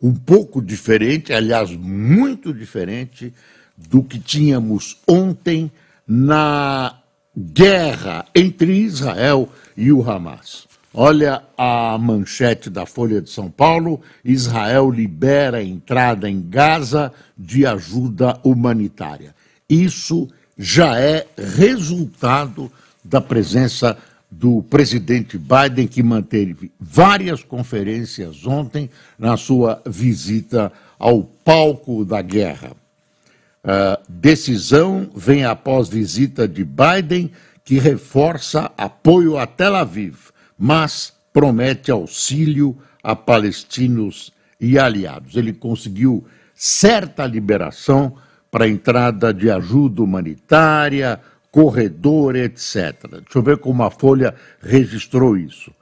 um 0.00 0.14
pouco 0.14 0.62
diferente, 0.62 1.32
aliás, 1.32 1.70
muito 1.70 2.54
diferente 2.54 3.32
do 3.76 4.02
que 4.02 4.18
tínhamos 4.18 4.98
ontem 5.06 5.70
na 6.06 6.98
guerra 7.36 8.24
entre 8.34 8.72
Israel 8.72 9.48
e 9.76 9.92
o 9.92 10.08
Hamas. 10.08 10.68
Olha 10.92 11.42
a 11.56 11.96
manchete 11.98 12.68
da 12.68 12.84
Folha 12.84 13.20
de 13.20 13.30
São 13.30 13.50
Paulo: 13.50 14.00
Israel 14.24 14.90
libera 14.90 15.58
a 15.58 15.62
entrada 15.62 16.28
em 16.28 16.42
Gaza 16.42 17.12
de 17.38 17.64
ajuda 17.64 18.38
humanitária. 18.42 19.34
Isso 19.68 20.28
já 20.58 20.98
é 20.98 21.26
resultado 21.38 22.70
da 23.04 23.20
presença 23.20 23.96
do 24.30 24.62
presidente 24.62 25.36
Biden, 25.36 25.88
que 25.88 26.02
manteve 26.02 26.70
várias 26.78 27.42
conferências 27.42 28.46
ontem 28.46 28.88
na 29.18 29.36
sua 29.36 29.82
visita 29.84 30.72
ao 30.98 31.24
palco 31.24 32.04
da 32.04 32.22
guerra. 32.22 32.72
Uh, 33.62 34.00
decisão 34.08 35.10
vem 35.14 35.44
após 35.44 35.88
visita 35.88 36.46
de 36.46 36.64
Biden, 36.64 37.30
que 37.64 37.78
reforça 37.78 38.70
apoio 38.76 39.36
a 39.36 39.46
Tel 39.46 39.74
Aviv, 39.74 40.16
mas 40.58 41.12
promete 41.32 41.90
auxílio 41.90 42.76
a 43.02 43.16
palestinos 43.16 44.32
e 44.60 44.78
aliados. 44.78 45.36
Ele 45.36 45.52
conseguiu 45.52 46.24
certa 46.54 47.26
liberação 47.26 48.14
para 48.50 48.64
a 48.64 48.68
entrada 48.68 49.32
de 49.32 49.50
ajuda 49.50 50.02
humanitária, 50.02 51.20
corredor, 51.50 52.36
etc. 52.36 52.94
Deixa 53.10 53.24
eu 53.34 53.42
ver 53.42 53.58
como 53.58 53.82
a 53.82 53.90
Folha 53.90 54.34
registrou 54.62 55.36
isso. 55.36 55.72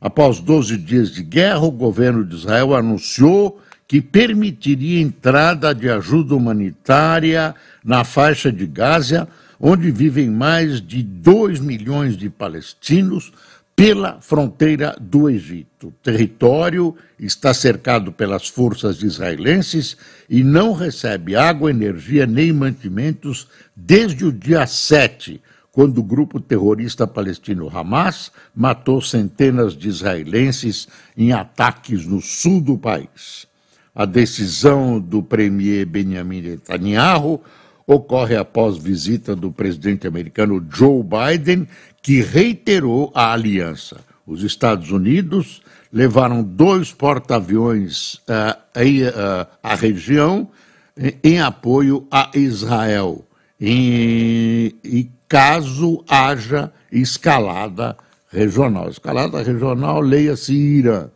Após 0.00 0.40
12 0.40 0.76
dias 0.76 1.10
de 1.10 1.22
guerra, 1.22 1.64
o 1.64 1.70
governo 1.70 2.24
de 2.24 2.36
Israel 2.36 2.74
anunciou 2.74 3.60
que 3.88 4.00
permitiria 4.00 5.00
entrada 5.00 5.74
de 5.74 5.88
ajuda 5.88 6.34
humanitária 6.34 7.54
na 7.84 8.04
faixa 8.04 8.50
de 8.50 8.66
Gaza, 8.66 9.28
onde 9.60 9.90
vivem 9.90 10.28
mais 10.28 10.80
de 10.80 11.02
2 11.02 11.60
milhões 11.60 12.16
de 12.16 12.28
palestinos, 12.28 13.32
pela 13.76 14.18
fronteira 14.22 14.96
do 14.98 15.28
Egito. 15.28 15.88
O 15.88 15.92
território 16.02 16.96
está 17.20 17.52
cercado 17.52 18.10
pelas 18.10 18.48
forças 18.48 19.02
israelenses 19.02 19.98
e 20.30 20.42
não 20.42 20.72
recebe 20.72 21.36
água, 21.36 21.70
energia 21.70 22.26
nem 22.26 22.50
mantimentos 22.54 23.46
desde 23.76 24.24
o 24.24 24.32
dia 24.32 24.66
7, 24.66 25.42
quando 25.70 25.98
o 25.98 26.02
grupo 26.02 26.40
terrorista 26.40 27.06
palestino 27.06 27.68
Hamas 27.68 28.32
matou 28.54 29.02
centenas 29.02 29.76
de 29.76 29.88
israelenses 29.88 30.88
em 31.14 31.34
ataques 31.34 32.06
no 32.06 32.22
sul 32.22 32.62
do 32.62 32.78
país. 32.78 33.46
A 33.94 34.06
decisão 34.06 34.98
do 34.98 35.22
premier 35.22 35.84
Benjamin 35.84 36.40
Netanyahu 36.40 37.42
ocorre 37.86 38.36
após 38.36 38.76
visita 38.76 39.36
do 39.36 39.52
presidente 39.52 40.06
americano 40.06 40.64
Joe 40.70 41.02
Biden, 41.02 41.68
que 42.02 42.20
reiterou 42.20 43.12
a 43.14 43.32
aliança. 43.32 44.00
Os 44.26 44.42
Estados 44.42 44.90
Unidos 44.90 45.62
levaram 45.92 46.42
dois 46.42 46.92
porta-aviões 46.92 48.14
uh, 48.14 48.56
uh, 48.76 49.46
à 49.62 49.74
região 49.74 50.48
em, 50.96 51.14
em 51.22 51.40
apoio 51.40 52.06
a 52.10 52.30
Israel, 52.34 53.24
em, 53.60 54.74
e 54.82 55.08
caso 55.28 56.04
haja 56.08 56.72
escalada 56.90 57.96
regional. 58.30 58.88
Escalada 58.88 59.42
regional, 59.42 60.00
leia-se 60.00 60.52
Irã. 60.52 61.08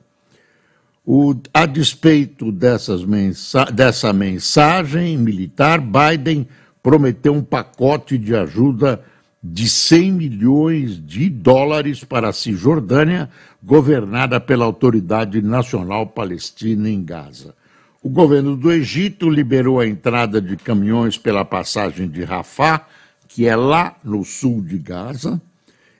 O, 1.04 1.34
a 1.52 1.66
despeito 1.66 2.52
dessas 2.52 3.04
mensa 3.04 3.64
dessa 3.64 4.12
mensagem 4.12 5.16
militar, 5.16 5.80
Biden 5.80 6.46
prometeu 6.82 7.34
um 7.34 7.42
pacote 7.42 8.16
de 8.16 8.34
ajuda 8.34 9.02
de 9.42 9.68
100 9.68 10.12
milhões 10.12 11.06
de 11.06 11.30
dólares 11.30 12.04
para 12.04 12.28
a 12.28 12.32
Cisjordânia, 12.32 13.30
governada 13.62 14.38
pela 14.38 14.64
Autoridade 14.64 15.40
Nacional 15.40 16.06
Palestina 16.06 16.88
em 16.88 17.02
Gaza. 17.02 17.54
O 18.02 18.08
governo 18.08 18.56
do 18.56 18.70
Egito 18.70 19.28
liberou 19.28 19.80
a 19.80 19.86
entrada 19.86 20.40
de 20.40 20.56
caminhões 20.56 21.18
pela 21.18 21.44
passagem 21.44 22.08
de 22.08 22.22
Rafah, 22.24 22.86
que 23.28 23.46
é 23.46 23.54
lá 23.54 23.96
no 24.02 24.24
sul 24.24 24.62
de 24.62 24.78
Gaza, 24.78 25.40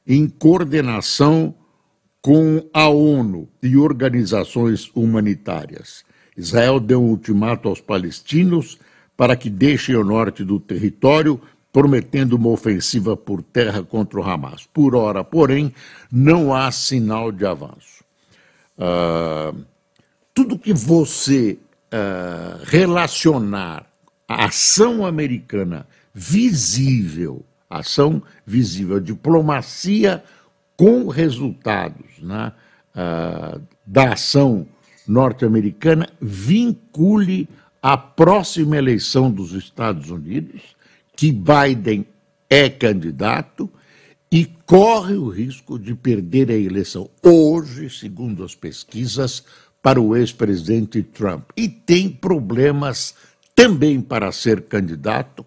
em 0.07 0.27
coordenação 0.27 1.55
com 2.23 2.67
a 2.73 2.89
ONU 2.89 3.49
e 3.63 3.77
organizações 3.77 4.91
humanitárias. 4.95 6.05
Israel 6.37 6.81
deu 6.81 7.03
um 7.03 7.11
ultimato 7.11 7.69
aos 7.69 7.81
palestinos 7.81 8.79
para 9.21 9.37
que 9.37 9.51
deixem 9.51 9.95
o 9.95 10.03
norte 10.03 10.43
do 10.43 10.59
território, 10.59 11.39
prometendo 11.71 12.37
uma 12.37 12.49
ofensiva 12.49 13.15
por 13.15 13.43
terra 13.43 13.83
contra 13.83 14.19
o 14.19 14.23
Hamas. 14.23 14.67
Por 14.73 14.95
ora, 14.95 15.23
porém, 15.23 15.75
não 16.11 16.55
há 16.55 16.73
sinal 16.73 17.31
de 17.31 17.45
avanço. 17.45 18.03
Uh, 18.79 19.63
tudo 20.33 20.59
que 20.59 20.73
você 20.73 21.59
uh, 21.93 22.65
relacionar 22.65 23.85
a 24.27 24.47
ação 24.47 25.05
americana 25.05 25.87
visível, 26.15 27.45
ação 27.69 28.23
visível, 28.47 28.99
diplomacia 28.99 30.25
com 30.79 31.09
resultados 31.09 32.19
né, 32.23 32.53
uh, 32.97 33.61
da 33.87 34.15
ação 34.15 34.67
norte-americana, 35.07 36.09
vincule 36.23 37.47
a 37.83 37.97
próxima 37.97 38.77
eleição 38.77 39.31
dos 39.31 39.53
Estados 39.53 40.11
Unidos, 40.11 40.63
que 41.17 41.33
Biden 41.33 42.07
é 42.49 42.69
candidato 42.69 43.71
e 44.31 44.47
corre 44.67 45.15
o 45.15 45.29
risco 45.29 45.79
de 45.79 45.95
perder 45.95 46.51
a 46.51 46.57
eleição 46.57 47.11
hoje, 47.23 47.91
segundo 47.91 48.45
as 48.45 48.55
pesquisas, 48.55 49.45
para 49.83 50.01
o 50.01 50.17
ex-presidente 50.17 51.03
Trump. 51.03 51.51
E 51.57 51.69
tem 51.69 52.09
problemas 52.09 53.15
também 53.55 54.01
para 54.01 54.31
ser 54.31 54.63
candidato 54.63 55.45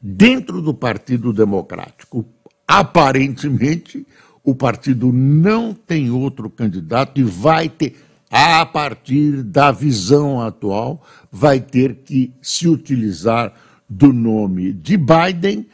dentro 0.00 0.60
do 0.60 0.74
Partido 0.74 1.32
Democrático. 1.32 2.26
Aparentemente, 2.66 4.06
o 4.42 4.54
partido 4.54 5.12
não 5.12 5.74
tem 5.74 6.10
outro 6.10 6.48
candidato 6.50 7.20
e 7.20 7.24
vai 7.24 7.68
ter 7.68 7.96
a 8.30 8.64
partir 8.64 9.42
da 9.42 9.72
visão 9.72 10.40
atual, 10.40 11.02
vai 11.32 11.60
ter 11.60 11.96
que 11.96 12.32
se 12.40 12.68
utilizar 12.68 13.52
do 13.88 14.12
nome 14.12 14.72
de 14.72 14.96
Biden, 14.96 15.66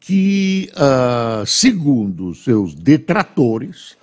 que, 0.00 0.68
uh, 0.74 1.46
segundo 1.46 2.34
seus 2.34 2.74
detratores, 2.74 3.96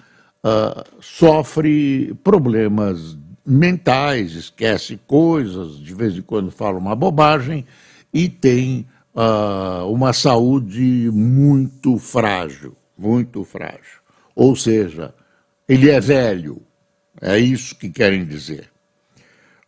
uh, 0.44 0.84
sofre 1.02 2.14
problemas 2.24 3.18
mentais, 3.46 4.32
esquece 4.32 4.98
coisas, 5.06 5.78
de 5.78 5.94
vez 5.94 6.16
em 6.16 6.22
quando 6.22 6.50
fala 6.50 6.78
uma 6.78 6.96
bobagem 6.96 7.66
e 8.14 8.30
tem 8.30 8.88
uh, 9.14 9.86
uma 9.92 10.14
saúde 10.14 11.10
muito 11.12 11.98
frágil, 11.98 12.78
muito 12.98 13.44
frágil. 13.44 14.02
Ou 14.34 14.56
seja, 14.56 15.14
ele 15.68 15.90
é 15.90 16.00
velho, 16.00 16.62
é 17.22 17.38
isso 17.38 17.76
que 17.76 17.90
querem 17.90 18.26
dizer. 18.26 18.70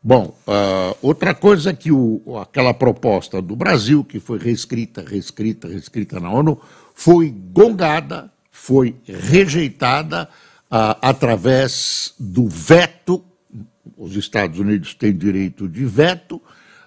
Bom, 0.07 0.37
uh, 0.47 0.95
outra 1.01 1.33
coisa 1.33 1.73
que 1.73 1.91
o, 1.91 2.37
aquela 2.39 2.75
proposta 2.75 3.41
do 3.41 3.55
Brasil, 3.55 4.03
que 4.03 4.19
foi 4.19 4.37
reescrita, 4.37 5.03
reescrita, 5.03 5.67
reescrita 5.67 6.19
na 6.19 6.31
ONU, 6.31 6.61
foi 6.93 7.31
gongada, 7.31 8.31
foi 8.51 8.95
rejeitada 9.03 10.29
uh, 10.65 10.93
através 11.01 12.13
do 12.19 12.47
veto. 12.47 13.23
Os 13.97 14.15
Estados 14.15 14.59
Unidos 14.59 14.93
têm 14.93 15.11
direito 15.11 15.67
de 15.67 15.85
veto 15.85 16.35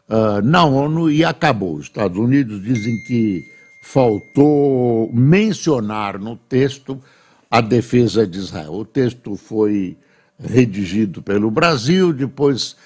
uh, 0.08 0.40
na 0.44 0.64
ONU 0.64 1.10
e 1.10 1.24
acabou. 1.24 1.74
Os 1.74 1.86
Estados 1.86 2.16
Unidos 2.16 2.62
dizem 2.62 2.96
que 3.04 3.42
faltou 3.82 5.10
mencionar 5.12 6.20
no 6.20 6.36
texto 6.36 7.02
a 7.50 7.60
defesa 7.60 8.24
de 8.24 8.38
Israel. 8.38 8.74
O 8.74 8.84
texto 8.84 9.34
foi 9.34 9.96
redigido 10.38 11.22
pelo 11.22 11.50
Brasil, 11.50 12.12
depois 12.12 12.76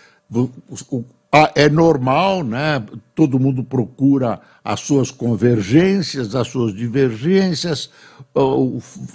é 1.54 1.68
normal, 1.68 2.42
né? 2.42 2.82
Todo 3.14 3.38
mundo 3.38 3.64
procura 3.64 4.40
as 4.64 4.80
suas 4.80 5.10
convergências, 5.10 6.34
as 6.34 6.48
suas 6.48 6.74
divergências, 6.74 7.90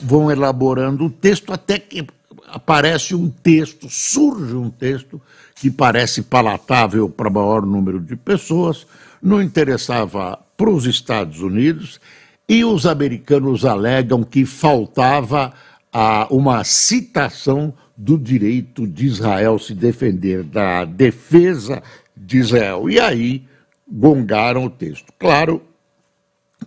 vão 0.01 0.31
elaborando 0.31 1.05
o 1.05 1.09
texto 1.09 1.53
até 1.53 1.79
que 1.79 2.05
aparece 2.47 3.13
um 3.13 3.29
texto, 3.29 3.89
surge 3.89 4.55
um 4.55 4.69
texto 4.69 5.21
que 5.55 5.69
parece 5.69 6.21
palatável 6.21 7.09
para 7.09 7.29
maior 7.29 7.65
número 7.65 7.99
de 7.99 8.15
pessoas, 8.15 8.85
não 9.21 9.41
interessava 9.41 10.39
para 10.55 10.69
os 10.69 10.85
Estados 10.85 11.41
Unidos 11.41 11.99
e 12.47 12.63
os 12.63 12.85
americanos 12.85 13.65
alegam 13.65 14.23
que 14.23 14.45
faltava 14.45 15.53
ah, 15.91 16.27
uma 16.29 16.63
citação 16.63 17.73
do 17.97 18.17
direito 18.17 18.85
de 18.85 19.07
Israel 19.07 19.57
se 19.57 19.73
defender, 19.73 20.43
da 20.43 20.85
defesa 20.85 21.81
de 22.15 22.37
Israel. 22.37 22.87
E 22.87 22.99
aí 22.99 23.43
gongaram 23.89 24.65
o 24.65 24.69
texto. 24.69 25.11
Claro 25.17 25.63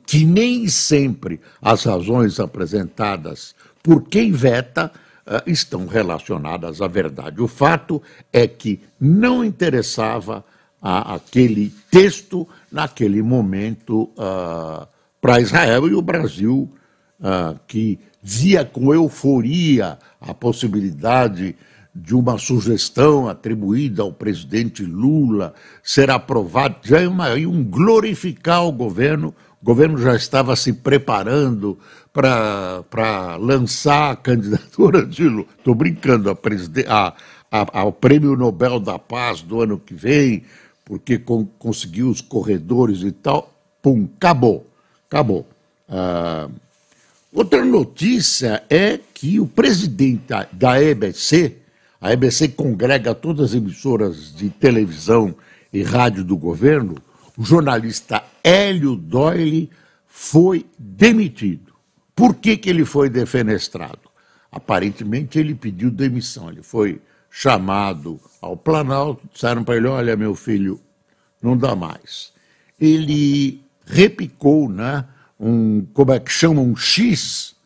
que 0.07 0.25
nem 0.25 0.67
sempre 0.67 1.41
as 1.63 1.85
razões 1.85 2.41
apresentadas 2.41 3.55
por 3.83 4.03
quem 4.09 4.33
veta 4.33 4.91
uh, 5.27 5.49
estão 5.49 5.87
relacionadas 5.87 6.83
à 6.83 6.89
verdade. 6.89 7.41
O 7.41 7.49
fato 7.49 8.03
é 8.33 8.47
que 8.49 8.81
não 9.01 9.45
interessava 9.45 10.45
a, 10.83 11.15
aquele 11.15 11.73
texto 11.91 12.49
naquele 12.71 13.23
momento 13.23 14.11
uh, 14.17 14.87
para 15.21 15.41
Israel 15.41 15.89
e 15.89 15.95
o 15.95 16.03
Brasil, 16.03 16.69
uh, 17.21 17.59
que 17.67 17.99
via 18.23 18.65
com 18.65 18.93
euforia 18.93 19.99
a 20.21 20.35
possibilidade 20.35 21.57
de 21.95 22.15
uma 22.15 22.39
sugestão 22.39 23.29
atribuída 23.29 24.03
ao 24.03 24.13
presidente 24.13 24.85
Lula 24.85 25.55
ser 25.83 26.11
aprovado, 26.11 26.77
já 26.83 27.01
é 27.01 27.09
uma, 27.09 27.35
um 27.35 27.65
glorificar 27.65 28.65
o 28.65 28.73
governo. 28.73 29.35
O 29.61 29.65
governo 29.65 29.99
já 29.99 30.15
estava 30.15 30.57
se 30.57 30.73
preparando 30.73 31.79
para 32.13 33.37
lançar 33.37 34.13
a 34.13 34.17
candidatura 34.17 35.05
de 35.05 35.25
Lula. 35.25 35.47
Estou 35.59 35.75
brincando, 35.75 36.31
a 36.31 36.35
a, 36.87 37.15
a, 37.51 37.81
ao 37.81 37.93
Prêmio 37.93 38.37
Nobel 38.37 38.79
da 38.79 38.99
Paz 38.99 39.43
do 39.43 39.61
ano 39.61 39.79
que 39.79 39.93
vem, 39.93 40.45
porque 40.85 41.19
com, 41.19 41.45
conseguiu 41.45 42.09
os 42.09 42.21
corredores 42.21 43.03
e 43.03 43.13
tal. 43.13 43.53
Pum, 43.83 44.09
acabou. 44.17 44.67
Acabou. 45.09 45.47
Ah, 45.89 46.49
outra 47.33 47.65
notícia 47.65 48.63
é 48.69 48.99
que 49.15 49.39
o 49.39 49.47
presidente 49.47 50.25
da, 50.53 50.83
EBC, 50.83 51.57
a 52.01 52.13
EBC 52.13 52.49
congrega 52.49 53.15
todas 53.15 53.51
as 53.51 53.55
emissoras 53.55 54.35
de 54.35 54.49
televisão 54.49 55.35
e 55.73 55.83
rádio 55.83 56.25
do 56.25 56.37
governo. 56.37 56.97
O 57.37 57.45
jornalista 57.45 58.23
Hélio 58.43 58.97
Doyle 58.97 59.71
foi 60.07 60.67
demitido. 60.79 61.75
Por 62.15 62.35
que, 62.35 62.57
que 62.57 62.69
ele 62.69 62.85
foi 62.85 63.09
defenestrado? 63.09 64.11
Aparentemente 64.51 65.39
ele 65.39 65.55
pediu 65.55 65.91
demissão. 65.91 66.51
Ele 66.51 66.63
foi 66.63 67.01
chamado 67.31 68.21
ao 68.41 68.57
Planalto, 68.57 69.29
disseram 69.33 69.63
para 69.63 69.77
ele: 69.77 69.87
Olha, 69.87 70.17
meu 70.17 70.35
filho, 70.35 70.81
não 71.41 71.57
dá 71.57 71.77
mais. 71.77 72.33
Ele 72.79 73.63
repicou, 73.87 74.69
né? 74.69 75.05
Um, 75.41 75.87
como 75.95 76.13
é 76.13 76.21
que 76.21 76.31
chama? 76.31 76.61
Um 76.61 76.77
X? 76.77 77.57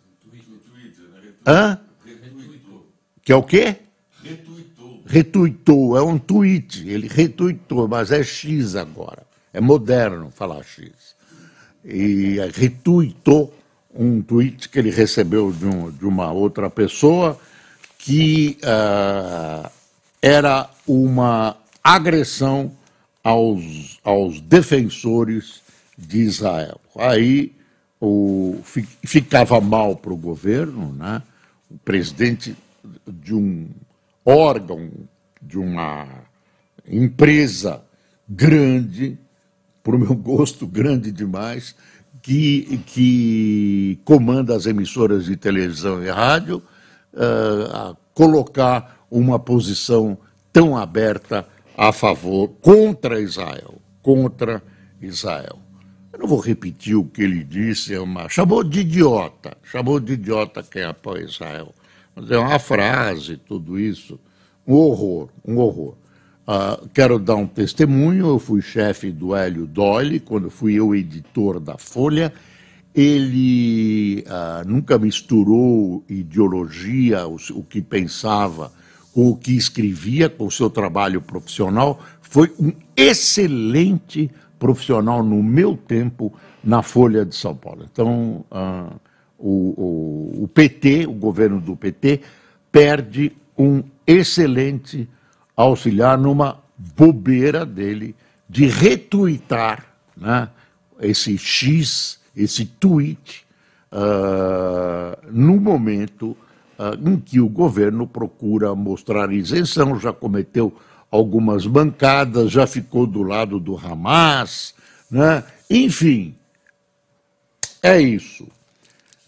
Hã? 1.45 1.81
Que 3.23 3.33
é 3.33 3.37
o 3.37 3.43
quê? 3.43 3.77
Retuitou. 4.23 5.03
Retuitou, 5.05 5.97
é 5.99 6.03
um 6.03 6.19
tweet. 6.19 6.89
Ele 6.89 7.09
retuitou, 7.09 7.89
mas 7.89 8.13
é 8.13 8.23
X 8.23 8.77
agora. 8.77 9.27
É 9.53 9.61
moderno 9.61 10.31
falar 10.31 10.63
X. 10.63 10.93
E 11.85 12.37
retuitou 12.55 13.53
um 13.95 14.23
tweet 14.23 14.69
que 14.69 14.79
ele 14.79 14.91
recebeu 14.91 15.53
de, 15.53 15.67
um, 15.67 15.91
de 15.91 16.07
uma 16.07 16.33
outra 16.33 16.71
pessoa 16.71 17.39
que 17.99 18.59
uh, 18.63 19.71
era 20.21 20.71
uma 20.87 21.57
agressão 21.83 22.73
aos, 23.23 23.99
aos 24.05 24.41
defensores 24.41 25.63
de 25.97 26.21
Israel. 26.21 26.81
Aí 26.97 27.55
o, 28.05 28.61
ficava 29.05 29.61
mal 29.61 29.97
para 29.97 30.13
o 30.13 30.17
governo, 30.17 30.93
né? 30.93 31.23
o 31.71 31.79
presidente 31.79 32.57
de 33.07 33.35
um 33.35 33.69
órgão, 34.25 34.91
de 35.41 35.59
uma 35.59 36.07
empresa 36.87 37.83
grande, 38.29 39.19
para 39.83 39.97
o 39.97 39.99
meu 39.99 40.15
gosto, 40.15 40.67
grande 40.67 41.11
demais, 41.11 41.75
que, 42.23 42.81
que 42.87 43.99
comanda 44.05 44.57
as 44.57 44.67
emissoras 44.67 45.27
de 45.27 45.37
televisão 45.37 46.03
e 46.03 46.11
rádio, 46.11 46.63
uh, 47.13 47.97
colocar 48.15 49.07
uma 49.11 49.39
posição 49.39 50.17
tão 50.53 50.77
aberta 50.77 51.47
a 51.77 51.93
favor, 51.93 52.49
contra 52.61 53.21
Israel, 53.21 53.75
contra 54.01 54.63
Israel. 55.03 55.64
Eu 56.15 56.21
não 56.21 56.29
vou 56.29 56.39
repetir 56.39 56.95
o 56.95 57.05
que 57.05 57.23
ele 57.23 57.43
disse, 57.43 57.93
é 57.93 57.99
uma, 57.99 58.29
chamou 58.29 58.63
de 58.63 58.83
idiota, 58.83 59.57
chamou 59.65 59.99
de 59.99 60.13
idiota 60.13 60.63
quem 60.63 60.85
apoia 60.85 61.25
Israel. 61.25 61.75
Mas 62.15 62.31
é 62.31 62.39
uma 62.39 62.61
frase, 62.61 63.37
tudo 63.37 63.77
isso. 63.77 64.21
Um 64.65 64.75
horror, 64.75 65.29
um 65.45 65.57
horror. 65.59 65.97
Uh, 66.47 66.89
quero 66.95 67.19
dar 67.19 67.35
um 67.35 67.49
testemunho. 67.49 68.29
Eu 68.29 68.39
fui 68.39 68.63
chefe 68.63 69.11
do 69.11 69.35
Hélio 69.35 69.67
Doyle, 69.67 70.21
quando 70.21 70.51
fui 70.51 70.75
eu 70.75 70.95
editor 70.95 71.59
da 71.59 71.77
Folha. 71.77 72.33
Ele 72.95 74.25
uh, 74.29 74.69
nunca 74.69 74.97
misturou 74.97 76.05
ideologia, 76.09 77.27
o, 77.27 77.35
o, 77.55 77.65
que 77.65 77.83
pensava, 77.83 78.71
com 79.13 79.31
o 79.31 79.37
que 79.37 79.57
escrevia, 79.57 80.29
com 80.29 80.47
o 80.47 80.51
seu 80.53 80.71
trabalho 80.71 81.21
profissional. 81.21 82.01
Foi 82.23 82.53
um 82.57 82.73
excelente 82.97 84.31
profissional 84.59 85.23
no 85.23 85.43
meu 85.43 85.77
tempo 85.77 86.33
na 86.63 86.83
Folha 86.83 87.25
de 87.25 87.35
São 87.35 87.55
Paulo. 87.55 87.87
Então, 87.91 88.45
uh, 88.51 89.01
o, 89.39 90.41
o, 90.41 90.45
o 90.45 90.49
PT, 90.49 91.07
o 91.07 91.13
governo 91.13 91.61
do 91.61 91.77
PT, 91.77 92.21
perde 92.73 93.33
um 93.57 93.83
excelente 94.07 95.09
auxiliar 95.57 96.19
numa 96.19 96.59
bobeira 96.97 97.65
dele 97.65 98.15
de 98.49 98.67
retuitar 98.67 99.85
né, 100.17 100.49
esse 101.01 101.37
X, 101.39 102.21
esse 102.37 102.65
tweet, 102.65 103.45
uh, 103.93 105.31
no 105.31 105.61
momento 105.61 106.37
uh, 106.79 107.09
em 107.09 107.17
que 107.17 107.41
o 107.41 107.49
governo 107.49 108.07
procura 108.07 108.75
mostrar 108.75 109.33
isenção, 109.33 109.99
já 109.99 110.13
cometeu 110.13 110.73
algumas 111.15 111.65
bancadas, 111.65 112.51
já 112.51 112.67
ficou 112.67 113.07
do 113.07 113.23
lado 113.23 113.61
do 113.61 113.77
Hamas, 113.77 114.75
né? 115.09 115.45
enfim, 115.71 116.35
é 117.81 118.01
isso. 118.01 118.49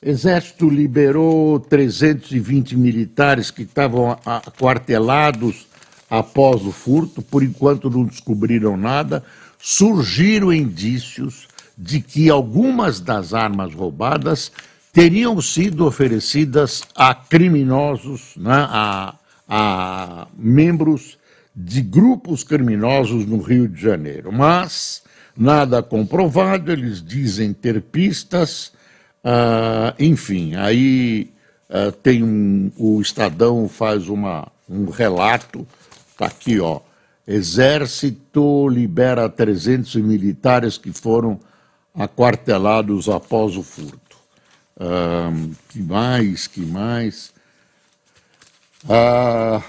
Exército 0.02 0.68
liberou 0.68 1.60
320 1.60 2.76
militares 2.76 3.52
que 3.52 3.62
estavam 3.62 4.18
aquartelados 4.26 5.68
após 6.10 6.62
o 6.66 6.72
furto, 6.72 7.22
por 7.22 7.44
enquanto 7.44 7.88
não 7.88 8.04
descobriram 8.04 8.76
nada. 8.76 9.22
Surgiram 9.56 10.52
indícios 10.52 11.46
de 11.78 12.00
que 12.00 12.28
algumas 12.28 12.98
das 12.98 13.32
armas 13.32 13.72
roubadas 13.72 14.50
teriam 14.92 15.40
sido 15.40 15.86
oferecidas 15.86 16.82
a 16.96 17.14
criminosos, 17.14 18.32
né, 18.36 18.66
a, 18.68 19.14
a 19.48 20.26
membros 20.36 21.16
de 21.56 21.80
grupos 21.80 22.44
criminosos 22.44 23.24
no 23.24 23.40
Rio 23.40 23.66
de 23.66 23.80
Janeiro. 23.80 24.30
Mas 24.30 25.02
nada 25.36 25.82
comprovado, 25.82 26.70
eles 26.70 27.02
dizem 27.02 27.52
ter 27.52 27.80
pistas 27.80 28.72
ah, 29.28 29.92
enfim, 29.98 30.54
aí 30.54 31.32
ah, 31.68 31.90
tem 32.00 32.22
um, 32.22 32.70
o 32.76 33.00
Estadão 33.00 33.68
faz 33.68 34.08
uma, 34.08 34.46
um 34.68 34.88
relato, 34.88 35.66
está 36.12 36.26
aqui, 36.26 36.60
ó, 36.60 36.80
Exército 37.26 38.68
libera 38.68 39.28
300 39.28 39.96
militares 39.96 40.78
que 40.78 40.92
foram 40.92 41.40
aquartelados 41.92 43.08
após 43.08 43.56
o 43.56 43.64
furto. 43.64 44.16
Ah, 44.78 45.32
que 45.70 45.82
mais, 45.82 46.46
que 46.46 46.60
mais? 46.60 47.32
Ah, 48.88 49.60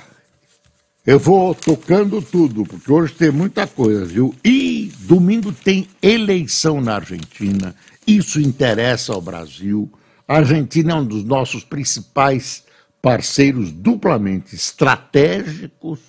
eu 1.07 1.17
vou 1.17 1.55
tocando 1.55 2.21
tudo, 2.21 2.63
porque 2.65 2.91
hoje 2.91 3.13
tem 3.13 3.31
muita 3.31 3.65
coisa, 3.65 4.05
viu? 4.05 4.35
E 4.45 4.91
domingo 4.99 5.51
tem 5.51 5.87
eleição 6.03 6.79
na 6.79 6.95
Argentina 6.95 7.73
isso 8.07 8.39
interessa 8.39 9.13
ao 9.13 9.21
Brasil. 9.21 9.91
A 10.25 10.37
Argentina 10.37 10.93
é 10.93 10.95
um 10.95 11.05
dos 11.05 11.25
nossos 11.25 11.63
principais 11.65 12.63
parceiros 13.01 13.71
duplamente 13.71 14.55
estratégicos 14.55 15.99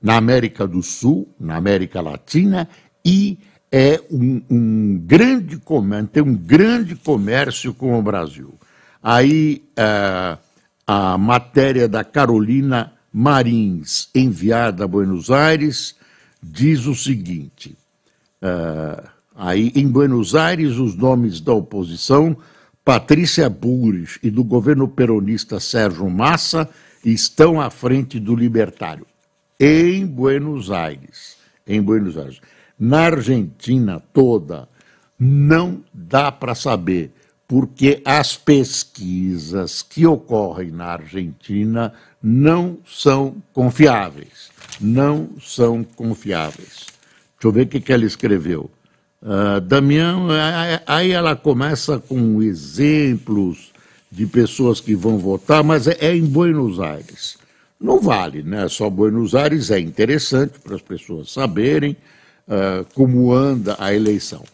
na 0.00 0.16
América 0.16 0.66
do 0.66 0.82
Sul, 0.82 1.34
na 1.40 1.56
América 1.56 2.00
Latina 2.00 2.68
e 3.04 3.38
é 3.72 4.00
um, 4.10 4.42
um 4.50 4.98
grande 4.98 5.56
comércio, 5.56 6.08
tem 6.08 6.22
um 6.22 6.34
grande 6.34 6.94
comércio 6.94 7.72
com 7.72 7.98
o 7.98 8.02
Brasil. 8.02 8.54
Aí 9.02 9.64
uh, 9.78 10.38
a 10.86 11.16
matéria 11.16 11.88
da 11.88 12.04
Carolina 12.04 12.92
Marins, 13.12 14.08
enviada 14.14 14.84
a 14.84 14.88
Buenos 14.88 15.30
Aires, 15.30 15.96
diz 16.42 16.86
o 16.86 16.94
seguinte: 16.94 17.76
uh, 18.42 19.08
aí 19.34 19.72
em 19.74 19.88
Buenos 19.88 20.34
Aires, 20.34 20.76
os 20.76 20.94
nomes 20.94 21.40
da 21.40 21.52
oposição, 21.52 22.36
Patrícia 22.84 23.48
Burris 23.50 24.18
e 24.22 24.30
do 24.30 24.42
governo 24.42 24.88
peronista 24.88 25.60
Sérgio 25.60 26.08
Massa, 26.08 26.68
estão 27.04 27.60
à 27.60 27.70
frente 27.70 28.18
do 28.18 28.34
libertário. 28.34 29.06
Em 29.58 30.06
Buenos 30.06 30.70
Aires. 30.70 31.36
Em 31.66 31.82
Buenos 31.82 32.16
Aires. 32.16 32.40
Na 32.78 33.02
Argentina 33.02 34.02
toda, 34.12 34.68
não 35.18 35.84
dá 35.92 36.32
para 36.32 36.54
saber, 36.54 37.12
porque 37.50 38.00
as 38.04 38.36
pesquisas 38.36 39.82
que 39.82 40.06
ocorrem 40.06 40.70
na 40.70 40.84
Argentina 40.84 41.92
não 42.22 42.78
são 42.86 43.42
confiáveis. 43.52 44.50
Não 44.80 45.30
são 45.42 45.82
confiáveis. 45.82 46.86
Deixa 47.34 47.42
eu 47.42 47.50
ver 47.50 47.62
o 47.62 47.66
que, 47.66 47.92
ela 47.92 48.04
escreveu. 48.04 48.70
Uh, 49.20 49.60
Damião, 49.62 50.28
aí 50.86 51.10
ela 51.10 51.34
começa 51.34 51.98
com 51.98 52.40
exemplos 52.40 53.72
de 54.12 54.28
pessoas 54.28 54.80
que 54.80 54.94
vão 54.94 55.18
votar, 55.18 55.64
mas 55.64 55.88
é, 55.88 55.96
é 55.98 56.14
em 56.14 56.24
Buenos 56.24 56.78
Aires. 56.78 57.36
Não 57.80 58.00
vale, 58.00 58.44
né? 58.44 58.68
Só 58.68 58.88
Buenos 58.88 59.34
Aires 59.34 59.72
é 59.72 59.80
interessante 59.80 60.56
para 60.60 60.76
as 60.76 60.82
pessoas 60.82 61.32
saberem, 61.32 61.96
uh, 62.46 62.86
como 62.94 63.32
anda 63.32 63.74
a 63.76 63.92
eleição. 63.92 64.44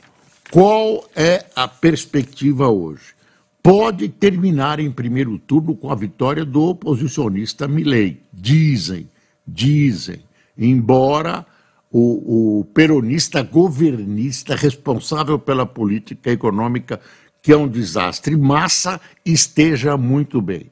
Qual 0.50 1.08
é 1.14 1.44
a 1.54 1.66
perspectiva 1.66 2.68
hoje? 2.68 3.14
Pode 3.62 4.08
terminar 4.08 4.78
em 4.78 4.90
primeiro 4.92 5.38
turno 5.38 5.74
com 5.74 5.90
a 5.90 5.94
vitória 5.94 6.44
do 6.44 6.62
oposicionista 6.62 7.66
Milley. 7.66 8.22
Dizem, 8.32 9.10
dizem, 9.46 10.20
embora 10.56 11.44
o, 11.90 12.60
o 12.60 12.64
peronista 12.66 13.42
governista 13.42 14.54
responsável 14.54 15.38
pela 15.38 15.66
política 15.66 16.30
econômica, 16.30 17.00
que 17.42 17.52
é 17.52 17.56
um 17.56 17.66
desastre, 17.66 18.36
Massa 18.36 19.00
esteja 19.24 19.96
muito 19.96 20.40
bem. 20.40 20.70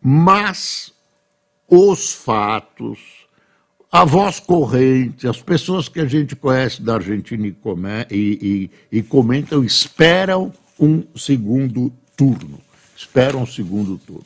Mas 0.00 0.92
os 1.68 2.12
fatos, 2.12 3.23
a 3.94 4.04
voz 4.04 4.40
corrente, 4.40 5.28
as 5.28 5.40
pessoas 5.40 5.88
que 5.88 6.00
a 6.00 6.04
gente 6.04 6.34
conhece 6.34 6.82
da 6.82 6.94
Argentina 6.94 7.46
e, 7.46 7.52
come, 7.52 7.88
e, 8.10 8.68
e, 8.90 8.98
e 8.98 9.02
comentam, 9.04 9.62
esperam 9.62 10.52
um 10.80 11.04
segundo 11.14 11.92
turno. 12.16 12.58
Esperam 12.96 13.42
um 13.42 13.46
segundo 13.46 13.96
turno. 13.96 14.24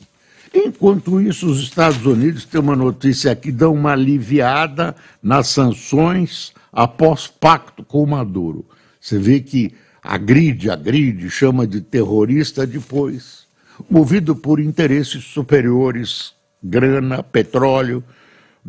Enquanto 0.51 1.21
isso, 1.21 1.45
os 1.45 1.61
Estados 1.61 2.03
Unidos 2.03 2.45
têm 2.45 2.59
uma 2.59 2.75
notícia 2.75 3.31
aqui, 3.31 3.51
dão 3.51 3.75
uma 3.75 3.91
aliviada 3.91 4.95
nas 5.21 5.49
sanções 5.49 6.51
após 6.73 7.27
pacto 7.27 7.83
com 7.83 8.03
Maduro. 8.07 8.65
Você 8.99 9.19
vê 9.19 9.39
que 9.39 9.71
agride, 10.01 10.71
agride, 10.71 11.29
chama 11.29 11.67
de 11.67 11.79
terrorista 11.79 12.65
depois, 12.65 13.45
movido 13.87 14.35
por 14.35 14.59
interesses 14.59 15.25
superiores, 15.25 16.33
grana, 16.63 17.21
petróleo, 17.21 18.03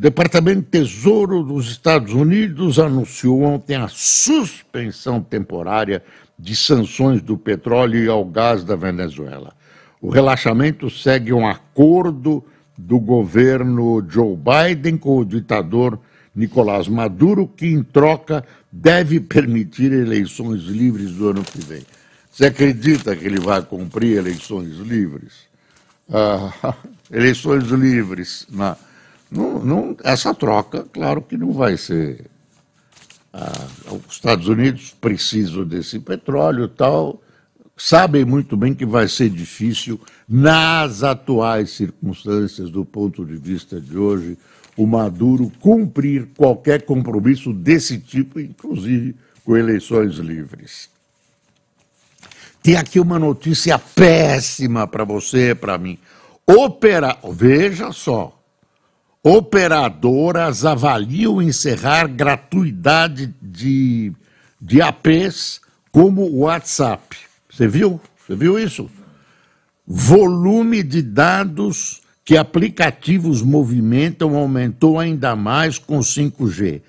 o 0.00 0.02
Departamento 0.02 0.62
de 0.62 0.66
Tesouro 0.68 1.42
dos 1.42 1.70
Estados 1.70 2.14
Unidos 2.14 2.78
anunciou 2.78 3.42
ontem 3.42 3.76
a 3.76 3.86
suspensão 3.86 5.20
temporária 5.22 6.02
de 6.38 6.56
sanções 6.56 7.20
do 7.20 7.36
petróleo 7.36 8.02
e 8.02 8.08
ao 8.08 8.24
gás 8.24 8.64
da 8.64 8.74
Venezuela. 8.74 9.52
O 10.00 10.08
relaxamento 10.08 10.88
segue 10.88 11.34
um 11.34 11.46
acordo 11.46 12.42
do 12.78 12.98
governo 12.98 14.02
Joe 14.08 14.34
Biden 14.34 14.96
com 14.96 15.18
o 15.18 15.24
ditador 15.24 16.00
Nicolás 16.34 16.88
Maduro, 16.88 17.46
que 17.46 17.66
em 17.66 17.82
troca 17.82 18.42
deve 18.72 19.20
permitir 19.20 19.92
eleições 19.92 20.62
livres 20.62 21.10
do 21.12 21.28
ano 21.28 21.42
que 21.42 21.60
vem. 21.60 21.82
Você 22.32 22.46
acredita 22.46 23.14
que 23.14 23.26
ele 23.26 23.38
vai 23.38 23.60
cumprir 23.60 24.16
eleições 24.16 24.78
livres? 24.78 25.40
Ah, 26.10 26.74
eleições 27.12 27.64
livres 27.64 28.46
na 28.48 28.78
não, 29.30 29.64
não, 29.64 29.96
essa 30.02 30.34
troca, 30.34 30.84
claro 30.92 31.22
que 31.22 31.36
não 31.36 31.52
vai 31.52 31.76
ser. 31.76 32.26
Ah, 33.32 33.66
os 34.08 34.14
Estados 34.14 34.48
Unidos 34.48 34.94
precisam 35.00 35.64
desse 35.64 36.00
petróleo 36.00 36.66
tal, 36.66 37.22
sabem 37.76 38.24
muito 38.24 38.56
bem 38.56 38.74
que 38.74 38.84
vai 38.84 39.06
ser 39.06 39.30
difícil, 39.30 40.00
nas 40.28 41.02
atuais 41.02 41.70
circunstâncias, 41.70 42.70
do 42.70 42.84
ponto 42.84 43.24
de 43.24 43.36
vista 43.36 43.80
de 43.80 43.96
hoje, 43.96 44.36
o 44.76 44.86
Maduro 44.86 45.52
cumprir 45.60 46.28
qualquer 46.36 46.82
compromisso 46.82 47.52
desse 47.52 47.98
tipo, 47.98 48.40
inclusive 48.40 49.14
com 49.44 49.56
eleições 49.56 50.14
livres. 50.16 50.88
Tem 52.62 52.76
aqui 52.76 52.98
uma 52.98 53.18
notícia 53.18 53.78
péssima 53.78 54.86
para 54.86 55.04
você, 55.04 55.54
para 55.54 55.78
mim. 55.78 55.98
Opera, 56.46 57.16
veja 57.32 57.92
só, 57.92 58.39
operadoras 59.22 60.64
avaliam 60.64 61.42
encerrar 61.42 62.06
gratuidade 62.08 63.34
de, 63.40 64.12
de 64.60 64.80
APs 64.80 65.60
como 65.92 66.28
WhatsApp. 66.30 67.16
Você 67.50 67.68
viu? 67.68 68.00
Você 68.26 68.34
viu 68.34 68.58
isso? 68.58 68.90
Volume 69.86 70.82
de 70.82 71.02
dados 71.02 72.00
que 72.24 72.36
aplicativos 72.36 73.42
movimentam 73.42 74.36
aumentou 74.36 74.98
ainda 74.98 75.34
mais 75.34 75.78
com 75.78 75.98
5G. 75.98 76.80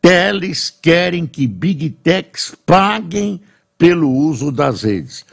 Teles 0.00 0.70
querem 0.70 1.26
que 1.26 1.46
Big 1.46 1.90
Techs 1.90 2.54
paguem 2.64 3.40
pelo 3.76 4.10
uso 4.10 4.52
das 4.52 4.82
redes. 4.82 5.24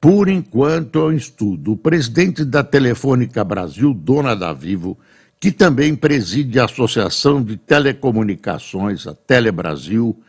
Por 0.00 0.28
enquanto, 0.28 0.98
é 0.98 1.04
um 1.04 1.12
estudo. 1.12 1.72
O 1.72 1.76
presidente 1.76 2.44
da 2.44 2.64
Telefônica 2.64 3.42
Brasil, 3.44 3.94
dona 3.94 4.34
da 4.34 4.52
Vivo, 4.52 4.98
que 5.46 5.52
também 5.52 5.94
preside 5.94 6.58
a 6.58 6.64
Associação 6.64 7.40
de 7.40 7.56
Telecomunicações, 7.56 9.06
a 9.06 9.14
Telebrasil, 9.14 10.20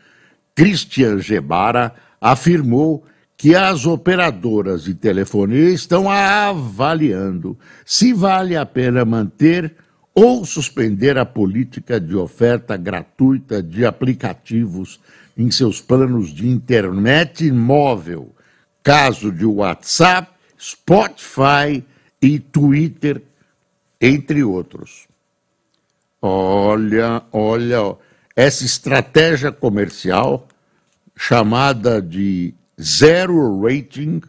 Christian 0.54 1.18
Gebara, 1.18 1.92
afirmou 2.20 3.04
que 3.36 3.52
as 3.52 3.84
operadoras 3.84 4.84
de 4.84 4.94
telefonia 4.94 5.70
estão 5.70 6.08
avaliando 6.08 7.58
se 7.84 8.12
vale 8.12 8.56
a 8.56 8.64
pena 8.64 9.04
manter 9.04 9.74
ou 10.14 10.44
suspender 10.44 11.18
a 11.18 11.26
política 11.26 11.98
de 12.00 12.14
oferta 12.14 12.76
gratuita 12.76 13.60
de 13.60 13.84
aplicativos 13.84 15.00
em 15.36 15.50
seus 15.50 15.80
planos 15.80 16.32
de 16.32 16.48
internet 16.48 17.50
móvel, 17.50 18.32
caso 18.84 19.32
de 19.32 19.44
WhatsApp, 19.44 20.30
Spotify 20.56 21.84
e 22.22 22.38
Twitter 22.38 23.20
entre 24.00 24.44
outros. 24.44 25.07
Olha, 26.20 27.22
olha, 27.32 27.96
essa 28.34 28.64
estratégia 28.64 29.52
comercial 29.52 30.48
chamada 31.16 32.02
de 32.02 32.54
zero 32.80 33.60
rating, 33.60 34.20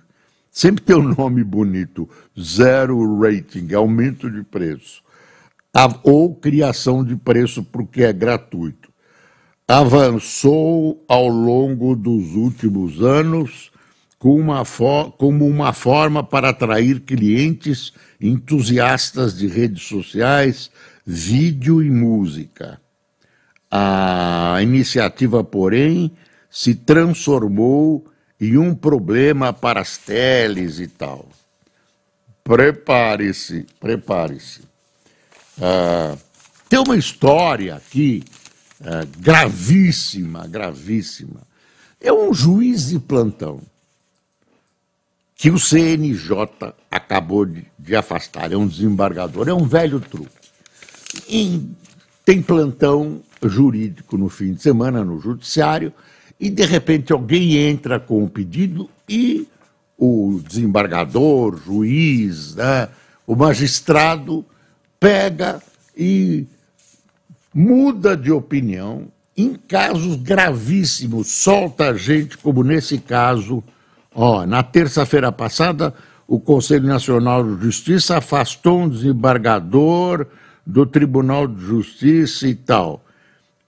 sempre 0.51 0.83
tem 0.83 0.95
um 0.95 1.15
nome 1.15 1.43
bonito, 1.43 2.07
zero 2.39 3.19
rating, 3.19 3.73
aumento 3.73 4.29
de 4.29 4.43
preço, 4.43 5.01
ou 6.03 6.35
criação 6.35 7.03
de 7.03 7.15
preço 7.15 7.63
porque 7.63 8.03
é 8.03 8.13
gratuito. 8.13 8.89
Avançou 9.67 11.03
ao 11.07 11.27
longo 11.27 11.95
dos 11.95 12.35
últimos 12.35 13.03
anos 13.03 13.71
uma 14.21 14.63
como 15.17 15.47
uma 15.47 15.71
forma 15.71 16.23
para 16.23 16.49
atrair 16.49 16.99
clientes 16.99 17.93
entusiastas 18.19 19.37
de 19.37 19.47
redes 19.47 19.83
sociais, 19.83 20.69
vídeo 21.05 21.81
e 21.81 21.89
música. 21.89 22.79
A 23.71 24.57
iniciativa, 24.61 25.43
porém, 25.43 26.11
se 26.49 26.73
transformou 26.73 28.05
em 28.39 28.57
um 28.57 28.73
problema 28.73 29.53
para 29.53 29.81
as 29.81 29.97
teles 29.97 30.79
e 30.79 30.87
tal. 30.87 31.27
Prepare-se, 32.43 33.65
prepare-se. 33.79 34.61
Ah, 35.61 36.17
tem 36.67 36.79
uma 36.79 36.97
história 36.97 37.75
aqui 37.75 38.23
ah, 38.81 39.05
gravíssima, 39.17 40.47
gravíssima. 40.47 41.41
É 42.01 42.13
um 42.13 42.33
juiz 42.33 42.89
de 42.89 42.99
plantão 42.99 43.61
que 45.35 45.49
o 45.49 45.59
CNJ 45.59 46.73
acabou 46.89 47.45
de, 47.45 47.65
de, 47.77 47.95
afastar. 47.95 48.51
É 48.51 48.57
um 48.57 48.67
desembargador, 48.67 49.47
é 49.47 49.53
um 49.53 49.65
velho 49.65 49.99
truque. 49.99 50.48
Em 51.27 51.75
tem 52.25 52.41
plantão 52.41 53.21
jurídico 53.43 54.17
no 54.17 54.29
fim 54.29 54.53
de 54.53 54.61
semana 54.61 55.03
no 55.03 55.19
judiciário 55.19 55.91
e 56.39 56.49
de 56.49 56.63
repente 56.63 57.11
alguém 57.11 57.57
entra 57.57 57.99
com 57.99 58.23
o 58.23 58.29
pedido 58.29 58.89
e 59.07 59.47
o 59.97 60.39
desembargador, 60.47 61.59
juiz, 61.65 62.55
né, 62.55 62.87
o 63.25 63.35
magistrado 63.35 64.45
pega 64.99 65.61
e 65.97 66.45
muda 67.53 68.15
de 68.15 68.31
opinião 68.31 69.07
em 69.35 69.55
casos 69.55 70.15
gravíssimos, 70.17 71.27
solta 71.27 71.89
a 71.89 71.93
gente, 71.93 72.37
como 72.37 72.63
nesse 72.63 72.97
caso. 72.97 73.63
Ó, 74.13 74.45
na 74.45 74.61
terça-feira 74.61 75.31
passada, 75.31 75.93
o 76.27 76.39
Conselho 76.39 76.85
Nacional 76.85 77.43
de 77.43 77.63
Justiça 77.63 78.17
afastou 78.17 78.81
um 78.81 78.89
desembargador 78.89 80.27
do 80.69 80.85
Tribunal 80.85 81.47
de 81.47 81.59
Justiça 81.61 82.47
e 82.47 82.53
tal. 82.53 83.03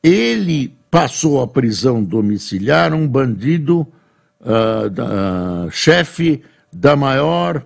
Ele 0.04 0.72
passou 0.90 1.42
à 1.42 1.48
prisão 1.48 2.04
domiciliar 2.04 2.94
um 2.94 3.08
bandido, 3.08 3.88
uh, 4.42 5.66
uh, 5.66 5.72
chefe 5.72 6.44
da 6.72 6.96
maior 6.96 7.66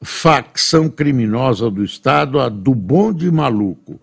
facção 0.00 0.88
criminosa 0.88 1.68
do 1.68 1.82
Estado, 1.82 2.38
a 2.38 2.48
do 2.48 2.72
Bonde 2.72 3.28
Maluco, 3.32 4.00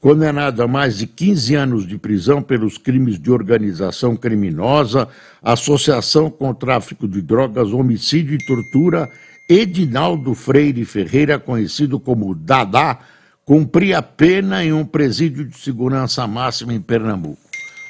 condenado 0.00 0.62
a 0.62 0.68
mais 0.68 0.96
de 0.96 1.06
15 1.06 1.54
anos 1.54 1.86
de 1.86 1.98
prisão 1.98 2.40
pelos 2.40 2.78
crimes 2.78 3.18
de 3.18 3.30
organização 3.30 4.16
criminosa, 4.16 5.06
associação 5.42 6.30
com 6.30 6.54
tráfico 6.54 7.06
de 7.06 7.20
drogas, 7.20 7.72
homicídio 7.72 8.34
e 8.34 8.46
tortura, 8.46 9.10
Edinaldo 9.50 10.34
Freire 10.34 10.84
Ferreira, 10.86 11.38
conhecido 11.38 12.00
como 12.00 12.34
Dadá, 12.34 13.00
cumpria 13.44 14.00
pena 14.00 14.64
em 14.64 14.72
um 14.72 14.84
presídio 14.84 15.44
de 15.44 15.58
segurança 15.58 16.26
máxima 16.26 16.72
em 16.72 16.80
Pernambuco. 16.80 17.40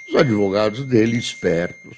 Os 0.08 0.16
advogados 0.16 0.84
dele, 0.86 1.16
espertos, 1.16 1.96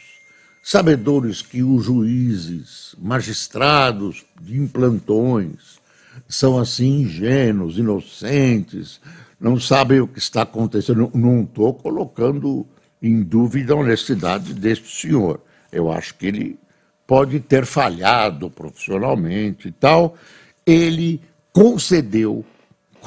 sabedores 0.63 1.43
que 1.43 1.63
os 1.63 1.85
juízes, 1.85 2.95
magistrados 2.99 4.25
de 4.41 4.59
implantões, 4.59 5.79
são 6.29 6.59
assim 6.59 7.03
ingênuos, 7.03 7.79
inocentes, 7.79 9.01
não 9.41 9.61
sabem 9.61 10.01
o 10.01 10.09
que 10.09 10.19
está 10.19 10.43
acontecendo. 10.43 11.11
Não 11.15 11.43
estou 11.43 11.75
colocando 11.75 12.67
em 13.03 13.23
dúvida 13.23 13.75
a 13.75 13.77
honestidade 13.77 14.55
deste 14.55 14.89
senhor. 14.89 15.41
Eu 15.71 15.93
acho 15.93 16.15
que 16.15 16.27
ele 16.27 16.59
pode 17.07 17.39
ter 17.41 17.67
falhado 17.67 18.51
profissionalmente 18.51 19.69
e 19.69 19.73
tal. 19.73 20.17
Ele 20.65 21.21
concedeu, 21.53 22.45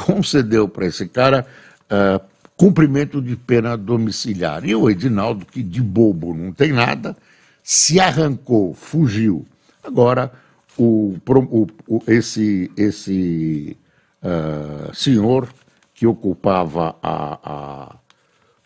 concedeu 0.06 0.68
para 0.68 0.86
esse 0.86 1.08
cara 1.08 1.46
uh, 1.86 2.24
cumprimento 2.56 3.22
de 3.22 3.36
pena 3.36 3.78
domiciliar. 3.78 4.66
E 4.66 4.74
o 4.76 4.90
Edinaldo, 4.90 5.46
que 5.46 5.62
de 5.62 5.82
bobo 5.82 6.34
não 6.34 6.52
tem 6.52 6.72
nada, 6.72 7.16
se 7.64 8.00
arrancou, 8.00 8.74
fugiu. 8.74 9.46
Agora, 9.84 10.32
o, 10.78 11.16
o, 11.28 11.68
o 11.88 12.04
esse, 12.08 12.72
esse 12.78 13.78
uh, 14.24 14.94
senhor 14.96 15.50
que 15.94 16.08
ocupava 16.08 16.96
a, 17.04 17.40
a, 17.44 17.96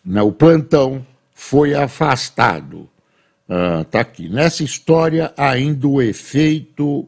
né, 0.04 0.22
o 0.22 0.32
plantão 0.32 1.04
foi 1.34 1.74
afastado. 1.74 2.88
Está 3.82 3.98
ah, 3.98 4.00
uh, 4.00 4.00
aqui. 4.00 4.28
Nessa 4.28 4.62
história, 4.62 5.32
ainda 5.36 5.86
o 5.86 6.00
efeito 6.00 7.06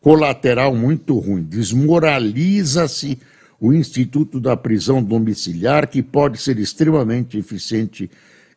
colateral 0.00 0.74
muito 0.74 1.18
ruim. 1.18 1.42
Desmoraliza-se 1.42 3.18
o 3.60 3.72
Instituto 3.72 4.38
da 4.40 4.56
Prisão 4.56 5.02
Domiciliar, 5.02 5.88
que 5.88 6.02
pode 6.02 6.38
ser 6.38 6.58
extremamente 6.58 7.38
eficiente 7.38 8.10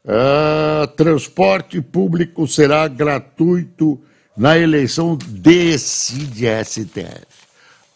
Ah, 0.06 0.86
transporte 0.96 1.80
público 1.80 2.46
será 2.46 2.86
gratuito 2.88 4.00
na 4.36 4.58
eleição, 4.58 5.16
decide 5.16 6.46
STF. 6.64 7.44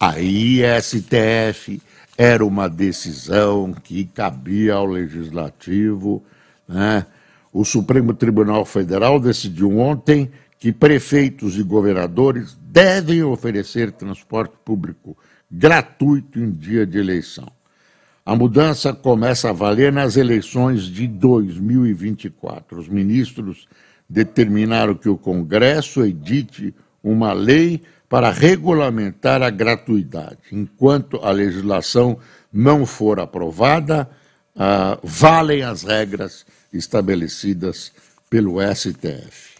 Aí 0.01 0.61
STF 0.81 1.83
era 2.17 2.45
uma 2.45 2.69
decisão 2.69 3.73
que 3.73 4.05
cabia 4.07 4.75
ao 4.75 4.87
legislativo. 4.87 6.23
Né? 6.67 7.05
O 7.53 7.65
Supremo 7.65 8.15
Tribunal 8.15 8.65
Federal 8.65 9.21
decidiu 9.21 9.79
ontem 9.79 10.31
que 10.59 10.73
prefeitos 10.73 11.57
e 11.57 11.63
governadores 11.63 12.57
devem 12.61 13.23
oferecer 13.23 13.93
transporte 13.93 14.55
público 14.65 15.17
gratuito 15.51 16.39
em 16.39 16.51
dia 16.51 16.87
de 16.87 16.99
eleição. 16.99 17.58
A 18.29 18.37
mudança 18.37 18.93
começa 18.93 19.49
a 19.49 19.55
valer 19.55 19.91
nas 19.91 20.19
eleições 20.19 20.83
de 20.83 21.07
2024. 21.09 22.79
Os 22.79 22.87
ministros 22.87 23.67
determinaram 24.07 24.95
que 24.95 25.09
o 25.09 25.17
Congresso 25.17 26.05
edite 26.05 26.75
uma 27.03 27.33
lei 27.33 27.81
para 28.07 28.31
regulamentar 28.31 29.41
a 29.41 29.49
gratuidade. 29.49 30.41
Enquanto 30.53 31.17
a 31.25 31.31
legislação 31.31 32.19
não 32.53 32.85
for 32.85 33.19
aprovada, 33.19 34.07
uh, 34.55 35.01
valem 35.03 35.63
as 35.63 35.83
regras 35.83 36.45
estabelecidas 36.71 37.93
pelo 38.29 38.57
STF. 38.61 39.57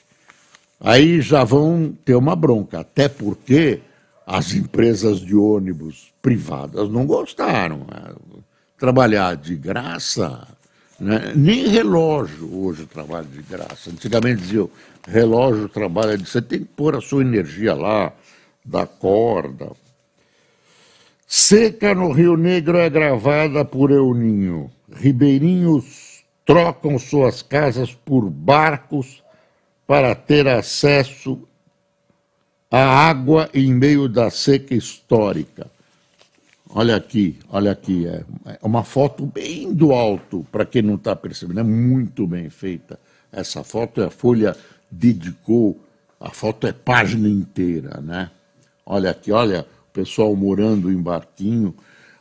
Aí 0.79 1.23
já 1.23 1.43
vão 1.43 1.97
ter 2.05 2.17
uma 2.17 2.37
bronca, 2.37 2.81
até 2.81 3.09
porque 3.09 3.81
as 4.27 4.53
empresas 4.53 5.21
de 5.21 5.35
ônibus 5.35 6.13
privadas 6.21 6.91
não 6.91 7.07
gostaram. 7.07 7.87
Trabalhar 8.79 9.37
de 9.37 9.57
graça, 9.57 10.47
né? 11.01 11.33
nem 11.35 11.67
relógio 11.67 12.49
hoje 12.55 12.87
trabalha 12.87 13.27
de 13.27 13.43
graça. 13.43 13.91
Antigamente 13.91 14.43
diziam, 14.43 14.71
relógio 15.07 15.69
trabalha 15.69 16.17
de. 16.17 16.29
Você 16.29 16.41
tem 16.41 16.61
que 16.61 16.65
pôr 16.65 16.95
a 16.95 17.01
sua 17.01 17.23
energia 17.23 17.75
lá, 17.75 18.13
da 18.65 18.87
corda. 18.87 19.73
Seca 21.27 21.95
no 21.95 22.13
Rio 22.13 22.37
Negro 22.37 22.79
é 22.79 22.89
gravada 22.89 23.65
por 23.65 23.91
Euninho. 23.91 24.71
Ribeirinhos 24.91 26.25
trocam 26.45 26.99
suas 26.99 27.43
casas 27.43 27.93
por 27.93 28.31
barcos 28.31 29.23
para 29.87 30.15
ter 30.15 30.49
acesso 30.49 31.47
à 32.71 33.09
água 33.09 33.51
em 33.53 33.73
meio 33.75 34.09
da 34.09 34.31
seca 34.31 34.75
histórica. 34.75 35.71
Olha 36.71 36.97
aqui, 36.97 37.39
olha 37.49 37.73
aqui, 37.73 38.07
é, 38.07 38.25
é 38.47 38.59
uma 38.63 38.85
foto 38.85 39.25
bem 39.25 39.73
do 39.73 39.93
alto, 39.93 40.47
para 40.53 40.67
quem 40.67 40.83
não 40.83 40.97
está 40.97 41.17
percebendo, 41.17 41.61
é 41.61 41.63
muito 41.63 42.27
bem 42.27 42.51
feita 42.51 42.99
essa 43.33 43.65
foto. 43.65 44.03
A 44.03 44.11
Folha 44.11 44.55
dedicou 44.91 45.81
a 46.21 46.31
foto 46.31 46.67
é 46.67 46.73
página 46.73 47.29
inteira, 47.29 48.01
né? 48.01 48.31
Olha 48.85 49.11
aqui, 49.11 49.31
olha 49.31 49.67
o 49.89 49.93
pessoal 49.93 50.35
morando 50.35 50.91
em 50.91 51.01
barquinho. 51.01 51.75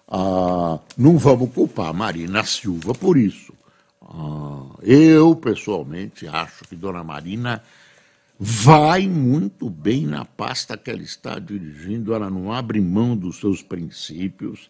Ah, 0.07 0.79
não 0.97 1.17
vamos 1.17 1.51
culpar 1.51 1.93
Marina 1.93 2.43
Silva 2.43 2.93
por 2.93 3.17
isso. 3.17 3.53
Ah, 4.01 4.65
eu, 4.83 5.35
pessoalmente, 5.35 6.27
acho 6.27 6.63
que 6.65 6.75
Dona 6.75 7.03
Marina 7.03 7.63
vai 8.39 9.07
muito 9.07 9.69
bem 9.69 10.05
na 10.05 10.23
pasta 10.23 10.77
que 10.77 10.91
ela 10.91 11.01
está 11.01 11.39
dirigindo, 11.39 12.13
ela 12.13 12.29
não 12.29 12.51
abre 12.51 12.79
mão 12.79 13.15
dos 13.15 13.39
seus 13.39 13.63
princípios, 13.63 14.69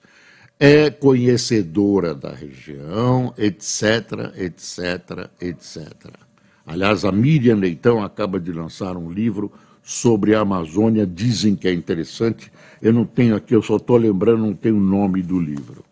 é 0.59 0.89
conhecedora 0.89 2.15
da 2.15 2.31
região, 2.31 3.33
etc, 3.37 4.33
etc, 4.37 5.29
etc. 5.39 5.93
Aliás, 6.65 7.05
a 7.05 7.11
Miriam 7.11 7.57
Leitão 7.57 8.03
acaba 8.03 8.39
de 8.39 8.51
lançar 8.51 8.97
um 8.97 9.11
livro 9.11 9.51
sobre 9.83 10.33
a 10.35 10.41
Amazônia, 10.41 11.05
dizem 11.05 11.55
que 11.55 11.67
é 11.67 11.73
interessante. 11.73 12.51
Eu 12.81 12.91
não 12.91 13.05
tenho 13.05 13.35
aqui, 13.35 13.55
eu 13.55 13.61
só 13.61 13.77
estou 13.77 13.97
lembrando, 13.97 14.39
não 14.39 14.53
tenho 14.53 14.77
o 14.77 14.81
nome 14.81 15.21
do 15.21 15.39
livro. 15.39 15.85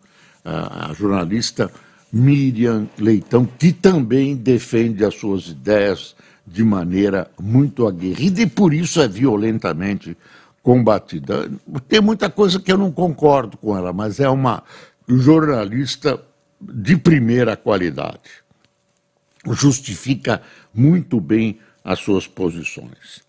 A 0.44 0.92
jornalista 0.92 1.70
Miriam 2.12 2.88
Leitão, 2.98 3.46
que 3.46 3.72
também 3.72 4.36
defende 4.36 5.04
as 5.04 5.14
suas 5.14 5.48
ideias 5.48 6.14
de 6.46 6.62
maneira 6.62 7.30
muito 7.40 7.86
aguerrida 7.86 8.40
e 8.42 8.46
por 8.46 8.72
isso 8.72 9.00
é 9.00 9.08
violentamente 9.08 10.16
combatida. 10.62 11.50
Tem 11.88 12.00
muita 12.00 12.30
coisa 12.30 12.60
que 12.60 12.70
eu 12.70 12.78
não 12.78 12.92
concordo 12.92 13.56
com 13.56 13.76
ela, 13.76 13.92
mas 13.92 14.20
é 14.20 14.28
uma 14.28 14.62
jornalista 15.08 16.20
de 16.60 16.96
primeira 16.96 17.56
qualidade. 17.56 18.44
Justifica 19.52 20.42
muito 20.72 21.20
bem 21.20 21.58
as 21.84 22.00
suas 22.00 22.26
posições. 22.26 23.24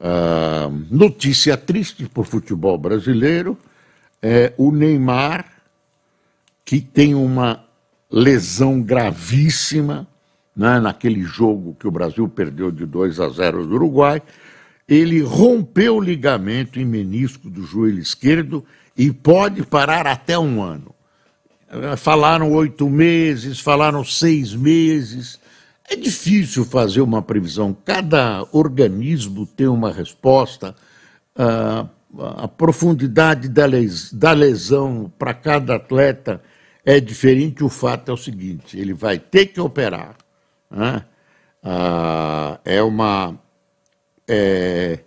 Uh, 0.00 0.70
notícia 0.90 1.56
triste 1.56 2.08
para 2.08 2.22
o 2.22 2.24
futebol 2.24 2.76
brasileiro 2.78 3.56
é 4.22 4.52
o 4.56 4.72
Neymar, 4.72 5.46
que 6.64 6.80
tem 6.80 7.14
uma 7.14 7.64
lesão 8.10 8.82
gravíssima 8.82 10.06
né, 10.60 10.78
naquele 10.78 11.22
jogo 11.22 11.74
que 11.80 11.88
o 11.88 11.90
Brasil 11.90 12.28
perdeu 12.28 12.70
de 12.70 12.84
2 12.84 13.18
a 13.18 13.30
0 13.30 13.66
do 13.66 13.76
Uruguai. 13.76 14.20
Ele 14.86 15.22
rompeu 15.22 15.96
o 15.96 16.00
ligamento 16.00 16.78
em 16.78 16.84
menisco 16.84 17.48
do 17.48 17.62
joelho 17.62 17.98
esquerdo 17.98 18.62
e 18.94 19.10
pode 19.10 19.62
parar 19.62 20.06
até 20.06 20.38
um 20.38 20.62
ano. 20.62 20.94
Falaram 21.96 22.52
oito 22.52 22.90
meses, 22.90 23.58
falaram 23.58 24.04
seis 24.04 24.54
meses. 24.54 25.40
É 25.88 25.96
difícil 25.96 26.66
fazer 26.66 27.00
uma 27.00 27.22
previsão. 27.22 27.74
Cada 27.82 28.46
organismo 28.52 29.46
tem 29.46 29.66
uma 29.66 29.90
resposta. 29.90 30.76
Uh, 31.34 31.88
a 32.36 32.48
profundidade 32.48 33.48
da 33.48 34.32
lesão 34.32 35.10
para 35.18 35.32
cada 35.32 35.76
atleta 35.76 36.42
é 36.84 37.00
diferente. 37.00 37.64
O 37.64 37.70
fato 37.70 38.10
é 38.10 38.14
o 38.14 38.18
seguinte: 38.18 38.78
ele 38.78 38.92
vai 38.92 39.18
ter 39.18 39.46
que 39.46 39.60
operar 39.60 40.16
né? 40.70 41.04
Ah, 41.62 42.58
é 42.64 42.82
uma. 42.82 43.38
É, 44.26 45.00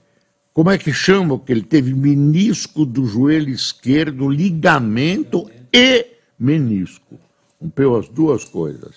como 0.54 0.70
é 0.70 0.78
que 0.78 0.94
chama? 0.94 1.40
Que 1.40 1.52
ele 1.52 1.64
teve 1.64 1.94
menisco 1.94 2.86
do 2.86 3.06
joelho 3.06 3.50
esquerdo, 3.50 4.30
ligamento 4.30 5.50
e 5.74 6.06
menisco. 6.38 7.20
Rompeu 7.60 7.96
as 7.96 8.08
duas 8.10 8.44
coisas. 8.44 8.96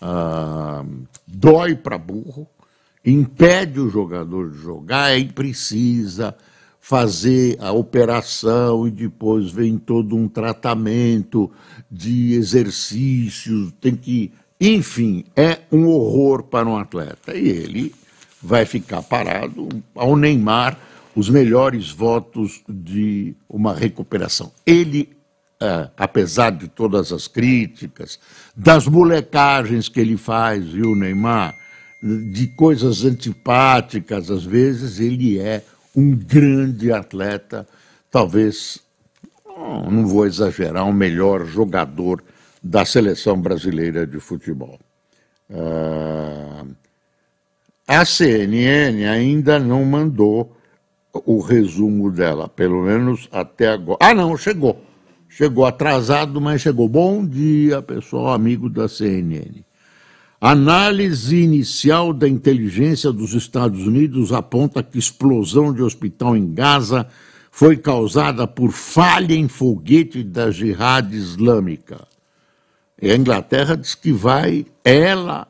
Ah, 0.00 0.84
dói 1.26 1.76
para 1.76 1.98
burro, 1.98 2.48
impede 3.04 3.78
o 3.78 3.90
jogador 3.90 4.50
de 4.50 4.58
jogar 4.58 5.16
e 5.18 5.26
precisa 5.26 6.34
fazer 6.80 7.58
a 7.60 7.70
operação 7.70 8.88
e 8.88 8.90
depois 8.90 9.52
vem 9.52 9.76
todo 9.76 10.16
um 10.16 10.26
tratamento 10.26 11.50
de 11.90 12.32
exercícios, 12.32 13.72
tem 13.80 13.94
que 13.94 14.32
enfim, 14.60 15.24
é 15.34 15.60
um 15.72 15.86
horror 15.86 16.42
para 16.42 16.68
um 16.68 16.76
atleta. 16.76 17.34
E 17.34 17.48
ele 17.48 17.94
vai 18.42 18.66
ficar 18.66 19.02
parado 19.02 19.68
ao 19.94 20.16
Neymar 20.16 20.78
os 21.16 21.28
melhores 21.28 21.90
votos 21.90 22.60
de 22.68 23.34
uma 23.48 23.74
recuperação. 23.74 24.52
Ele, 24.66 25.08
é, 25.60 25.88
apesar 25.96 26.50
de 26.50 26.68
todas 26.68 27.12
as 27.12 27.26
críticas, 27.26 28.18
das 28.54 28.86
molecagens 28.86 29.88
que 29.88 30.00
ele 30.00 30.16
faz, 30.16 30.68
viu, 30.68 30.94
Neymar, 30.94 31.56
de 32.02 32.46
coisas 32.48 33.04
antipáticas, 33.04 34.30
às 34.30 34.44
vezes, 34.44 35.00
ele 35.00 35.38
é 35.38 35.64
um 35.94 36.14
grande 36.14 36.92
atleta, 36.92 37.66
talvez, 38.10 38.78
não 39.90 40.06
vou 40.06 40.26
exagerar, 40.26 40.84
o 40.84 40.90
um 40.90 40.92
melhor 40.92 41.44
jogador 41.44 42.22
da 42.62 42.84
seleção 42.84 43.40
brasileira 43.40 44.06
de 44.06 44.20
futebol. 44.20 44.78
Uh, 45.48 46.74
a 47.86 48.04
CNN 48.04 49.04
ainda 49.06 49.58
não 49.58 49.84
mandou 49.84 50.56
o 51.12 51.40
resumo 51.40 52.10
dela, 52.10 52.48
pelo 52.48 52.82
menos 52.82 53.28
até 53.32 53.68
agora. 53.68 53.98
Ah, 54.00 54.14
não, 54.14 54.36
chegou. 54.36 54.84
Chegou 55.28 55.64
atrasado, 55.64 56.40
mas 56.40 56.60
chegou. 56.60 56.88
Bom 56.88 57.26
dia, 57.26 57.82
pessoal, 57.82 58.32
amigo 58.32 58.68
da 58.68 58.88
CNN. 58.88 59.64
Análise 60.40 61.36
inicial 61.36 62.12
da 62.12 62.28
inteligência 62.28 63.12
dos 63.12 63.34
Estados 63.34 63.86
Unidos 63.86 64.32
aponta 64.32 64.82
que 64.82 64.98
explosão 64.98 65.72
de 65.72 65.82
hospital 65.82 66.36
em 66.36 66.52
Gaza 66.52 67.06
foi 67.50 67.76
causada 67.76 68.46
por 68.46 68.70
falha 68.70 69.34
em 69.34 69.48
foguete 69.48 70.22
da 70.22 70.50
Jihad 70.50 71.12
Islâmica. 71.12 72.09
E 73.00 73.10
a 73.10 73.16
Inglaterra 73.16 73.76
diz 73.76 73.94
que 73.94 74.12
vai, 74.12 74.66
ela, 74.84 75.48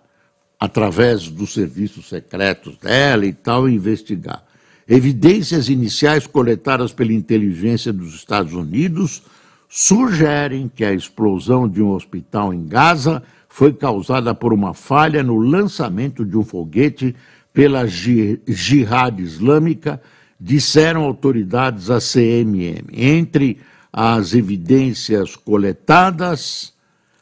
através 0.58 1.28
dos 1.28 1.52
serviços 1.52 2.08
secretos 2.08 2.76
dela 2.76 3.26
e 3.26 3.32
tal, 3.32 3.68
investigar. 3.68 4.44
Evidências 4.88 5.68
iniciais 5.68 6.26
coletadas 6.26 6.92
pela 6.92 7.12
inteligência 7.12 7.92
dos 7.92 8.14
Estados 8.14 8.52
Unidos 8.52 9.22
sugerem 9.68 10.70
que 10.74 10.84
a 10.84 10.92
explosão 10.92 11.68
de 11.68 11.80
um 11.80 11.90
hospital 11.90 12.52
em 12.52 12.66
Gaza 12.66 13.22
foi 13.48 13.72
causada 13.72 14.34
por 14.34 14.52
uma 14.52 14.74
falha 14.74 15.22
no 15.22 15.38
lançamento 15.38 16.24
de 16.24 16.36
um 16.36 16.44
foguete 16.44 17.14
pela 17.52 17.86
Jihad 17.86 19.20
Islâmica, 19.20 20.00
disseram 20.38 21.02
autoridades 21.02 21.90
à 21.90 21.98
CMM. 21.98 22.86
Entre 22.92 23.58
as 23.92 24.34
evidências 24.34 25.34
coletadas, 25.34 26.72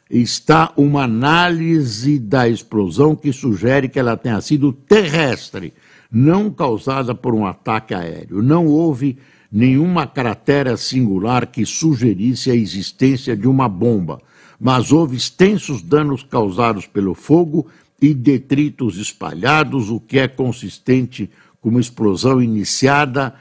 está 0.09 0.73
uma 0.75 1.03
análise 1.03 2.17
da 2.17 2.49
explosão 2.49 3.15
que 3.15 3.31
sugere 3.31 3.87
que 3.87 3.99
ela 3.99 4.17
tenha 4.17 4.41
sido 4.41 4.73
terrestre, 4.73 5.73
não 6.11 6.49
causada 6.49 7.13
por 7.13 7.35
um 7.35 7.45
ataque 7.45 7.93
aéreo. 7.93 8.41
Não 8.41 8.65
houve 8.65 9.19
nenhuma 9.51 10.07
cratera 10.07 10.75
singular 10.77 11.45
que 11.45 11.65
sugerisse 11.65 12.49
a 12.49 12.55
existência 12.55 13.37
de 13.37 13.47
uma 13.47 13.69
bomba, 13.69 14.19
mas 14.59 14.91
houve 14.91 15.15
extensos 15.15 15.81
danos 15.81 16.23
causados 16.23 16.87
pelo 16.87 17.13
fogo 17.13 17.67
e 18.01 18.13
detritos 18.13 18.97
espalhados, 18.97 19.89
o 19.89 19.99
que 19.99 20.17
é 20.17 20.27
consistente 20.27 21.29
com 21.61 21.69
uma 21.69 21.79
explosão 21.79 22.41
iniciada 22.41 23.35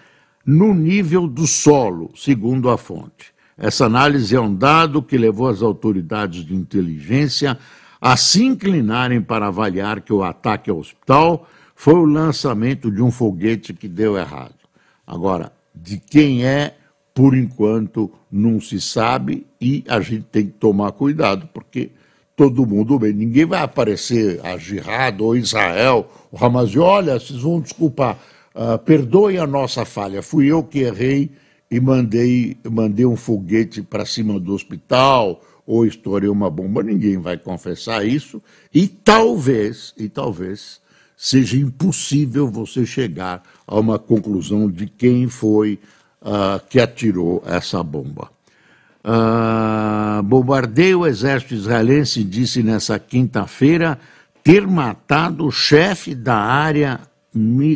no 0.44 0.74
nível 0.74 1.26
do 1.26 1.46
solo, 1.46 2.10
segundo 2.14 2.68
a 2.68 2.76
fonte. 2.76 3.37
Essa 3.58 3.86
análise 3.86 4.36
é 4.36 4.40
um 4.40 4.54
dado 4.54 5.02
que 5.02 5.18
levou 5.18 5.48
as 5.48 5.62
autoridades 5.62 6.44
de 6.44 6.54
inteligência 6.54 7.58
a 8.00 8.16
se 8.16 8.44
inclinarem 8.44 9.20
para 9.20 9.48
avaliar 9.48 10.00
que 10.00 10.12
o 10.12 10.22
ataque 10.22 10.70
ao 10.70 10.78
hospital 10.78 11.48
foi 11.74 11.94
o 11.94 12.04
lançamento 12.04 12.88
de 12.90 13.02
um 13.02 13.10
foguete 13.10 13.74
que 13.74 13.88
deu 13.88 14.16
errado. 14.16 14.54
Agora, 15.04 15.52
de 15.74 15.98
quem 15.98 16.44
é, 16.44 16.76
por 17.12 17.36
enquanto, 17.36 18.10
não 18.30 18.60
se 18.60 18.80
sabe 18.80 19.44
e 19.60 19.84
a 19.88 20.00
gente 20.00 20.24
tem 20.30 20.46
que 20.46 20.52
tomar 20.52 20.92
cuidado, 20.92 21.48
porque 21.52 21.90
todo 22.36 22.64
mundo 22.64 22.96
bem, 22.96 23.12
ninguém 23.12 23.44
vai 23.44 23.62
aparecer 23.62 24.40
a 24.44 24.56
Jihad 24.56 25.20
ou 25.20 25.36
Israel, 25.36 26.08
o 26.30 26.44
Hamas, 26.44 26.76
olha, 26.76 27.18
vocês 27.18 27.40
vão 27.40 27.60
desculpar, 27.60 28.16
uh, 28.54 28.78
perdoem 28.78 29.38
a 29.38 29.46
nossa 29.46 29.84
falha, 29.84 30.22
fui 30.22 30.46
eu 30.46 30.62
que 30.62 30.80
errei 30.80 31.32
e 31.70 31.80
mandei, 31.80 32.56
mandei 32.68 33.04
um 33.04 33.16
foguete 33.16 33.82
para 33.82 34.06
cima 34.06 34.38
do 34.40 34.54
hospital 34.54 35.42
ou 35.66 35.84
estourei 35.84 36.28
uma 36.28 36.50
bomba, 36.50 36.82
ninguém 36.82 37.18
vai 37.18 37.36
confessar 37.36 38.06
isso 38.06 38.42
e 38.72 38.88
talvez, 38.88 39.92
e 39.98 40.08
talvez 40.08 40.80
seja 41.16 41.56
impossível 41.56 42.48
você 42.48 42.86
chegar 42.86 43.42
a 43.66 43.78
uma 43.78 43.98
conclusão 43.98 44.70
de 44.70 44.86
quem 44.86 45.28
foi 45.28 45.78
uh, 46.22 46.64
que 46.68 46.80
atirou 46.80 47.42
essa 47.44 47.82
bomba. 47.82 48.30
Uh, 49.04 50.22
bombardeio 50.22 51.00
o 51.00 51.06
exército 51.06 51.54
israelense 51.54 52.22
disse 52.24 52.62
nessa 52.62 52.98
quinta-feira 52.98 53.98
ter 54.42 54.66
matado 54.66 55.46
o 55.46 55.50
chefe 55.50 56.14
da 56.14 56.36
área 56.36 57.00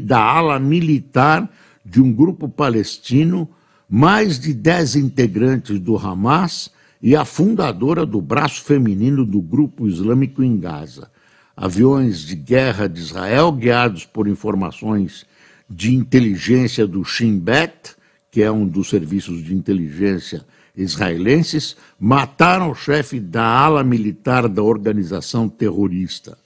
da 0.02 0.18
ala 0.18 0.58
militar 0.58 1.48
de 1.84 2.00
um 2.00 2.12
grupo 2.12 2.48
palestino, 2.48 3.48
mais 3.94 4.38
de 4.38 4.54
dez 4.54 4.96
integrantes 4.96 5.78
do 5.78 5.98
Hamas 5.98 6.70
e 7.02 7.14
a 7.14 7.26
fundadora 7.26 8.06
do 8.06 8.22
braço 8.22 8.64
feminino 8.64 9.22
do 9.22 9.38
grupo 9.38 9.86
islâmico 9.86 10.42
em 10.42 10.58
Gaza. 10.58 11.10
Aviões 11.54 12.20
de 12.20 12.34
guerra 12.34 12.88
de 12.88 12.98
Israel, 12.98 13.52
guiados 13.52 14.06
por 14.06 14.26
informações 14.26 15.26
de 15.68 15.94
inteligência 15.94 16.86
do 16.86 17.04
Shin 17.04 17.38
Bet, 17.38 17.94
que 18.30 18.40
é 18.40 18.50
um 18.50 18.66
dos 18.66 18.88
serviços 18.88 19.44
de 19.44 19.54
inteligência 19.54 20.42
israelenses, 20.74 21.76
mataram 22.00 22.70
o 22.70 22.74
chefe 22.74 23.20
da 23.20 23.44
ala 23.44 23.84
militar 23.84 24.48
da 24.48 24.62
organização 24.62 25.50
terrorista. 25.50 26.38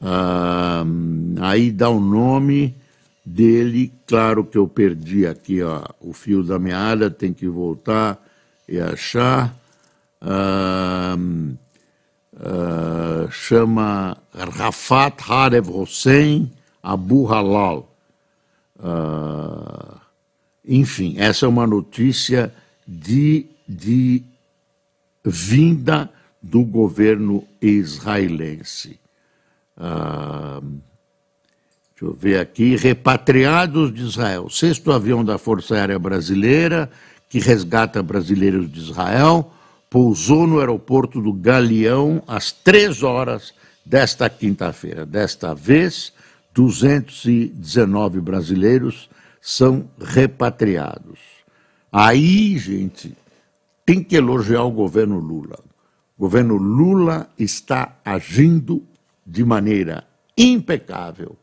Ah, 0.00 0.84
aí 1.40 1.70
dá 1.70 1.88
o 1.88 2.00
nome 2.00 2.74
dele, 3.24 3.92
claro 4.06 4.44
que 4.44 4.58
eu 4.58 4.68
perdi 4.68 5.26
aqui 5.26 5.62
ó, 5.62 5.82
o 6.00 6.12
fio 6.12 6.42
da 6.42 6.58
meada, 6.58 7.10
tem 7.10 7.32
que 7.32 7.48
voltar 7.48 8.22
e 8.68 8.78
achar. 8.78 9.54
Chama 13.30 14.16
Rafat 14.32 15.22
Harev 15.28 15.68
Hossein 15.70 16.50
Abu 16.82 17.26
Halal. 17.26 17.90
Enfim, 20.66 21.16
essa 21.18 21.46
é 21.46 21.48
uma 21.48 21.66
notícia 21.66 22.52
de, 22.86 23.46
de 23.68 24.22
vinda 25.24 26.10
do 26.42 26.62
governo 26.62 27.46
israelense. 27.60 28.98
Uh, 29.76 30.80
deixa 31.94 32.04
eu 32.04 32.12
ver 32.12 32.40
aqui. 32.40 32.76
Repatriados 32.76 33.94
de 33.94 34.02
Israel. 34.02 34.50
Sexto 34.50 34.92
avião 34.92 35.24
da 35.24 35.38
Força 35.38 35.76
Aérea 35.76 35.98
Brasileira, 35.98 36.90
que 37.28 37.38
resgata 37.38 38.02
brasileiros 38.02 38.70
de 38.70 38.80
Israel, 38.80 39.52
pousou 39.88 40.46
no 40.46 40.58
aeroporto 40.58 41.20
do 41.20 41.32
Galeão 41.32 42.22
às 42.26 42.50
três 42.50 43.02
horas 43.02 43.54
desta 43.86 44.28
quinta-feira. 44.28 45.06
Desta 45.06 45.54
vez, 45.54 46.12
219 46.52 48.20
brasileiros 48.20 49.08
são 49.40 49.88
repatriados. 50.00 51.18
Aí, 51.92 52.58
gente, 52.58 53.16
tem 53.86 54.02
que 54.02 54.16
elogiar 54.16 54.64
o 54.64 54.70
governo 54.70 55.18
Lula. 55.18 55.58
O 56.16 56.22
governo 56.22 56.56
Lula 56.56 57.28
está 57.38 57.96
agindo 58.04 58.82
de 59.26 59.44
maneira 59.44 60.04
impecável, 60.36 61.36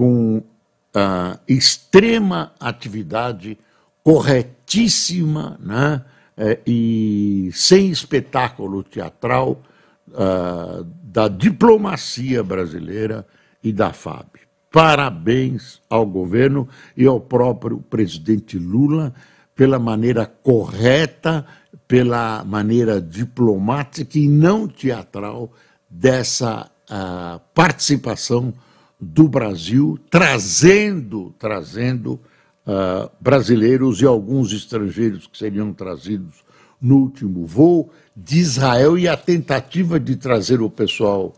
com 0.00 0.38
uh, 0.38 1.38
extrema 1.46 2.54
atividade, 2.58 3.58
corretíssima, 4.02 5.60
né? 5.60 6.02
É, 6.38 6.58
e 6.66 7.50
sem 7.52 7.90
espetáculo 7.90 8.82
teatral 8.82 9.62
uh, 10.08 10.82
da 11.04 11.28
diplomacia 11.28 12.42
brasileira 12.42 13.26
e 13.62 13.74
da 13.74 13.92
FAB. 13.92 14.40
Parabéns 14.72 15.82
ao 15.90 16.06
governo 16.06 16.66
e 16.96 17.04
ao 17.04 17.20
próprio 17.20 17.76
presidente 17.76 18.58
Lula 18.58 19.12
pela 19.54 19.78
maneira 19.78 20.24
correta, 20.24 21.44
pela 21.86 22.42
maneira 22.42 23.02
diplomática 23.02 24.18
e 24.18 24.26
não 24.26 24.66
teatral 24.66 25.52
dessa 25.90 26.70
uh, 26.90 27.38
participação 27.52 28.54
do 29.00 29.28
Brasil, 29.28 29.98
trazendo, 30.10 31.34
trazendo 31.38 32.20
uh, 32.66 33.10
brasileiros 33.20 34.02
e 34.02 34.06
alguns 34.06 34.52
estrangeiros 34.52 35.26
que 35.26 35.38
seriam 35.38 35.72
trazidos 35.72 36.44
no 36.80 36.96
último 36.96 37.46
voo 37.46 37.90
de 38.14 38.38
Israel 38.38 38.98
e 38.98 39.08
a 39.08 39.16
tentativa 39.16 39.98
de 39.98 40.16
trazer 40.16 40.60
o 40.60 40.68
pessoal 40.68 41.34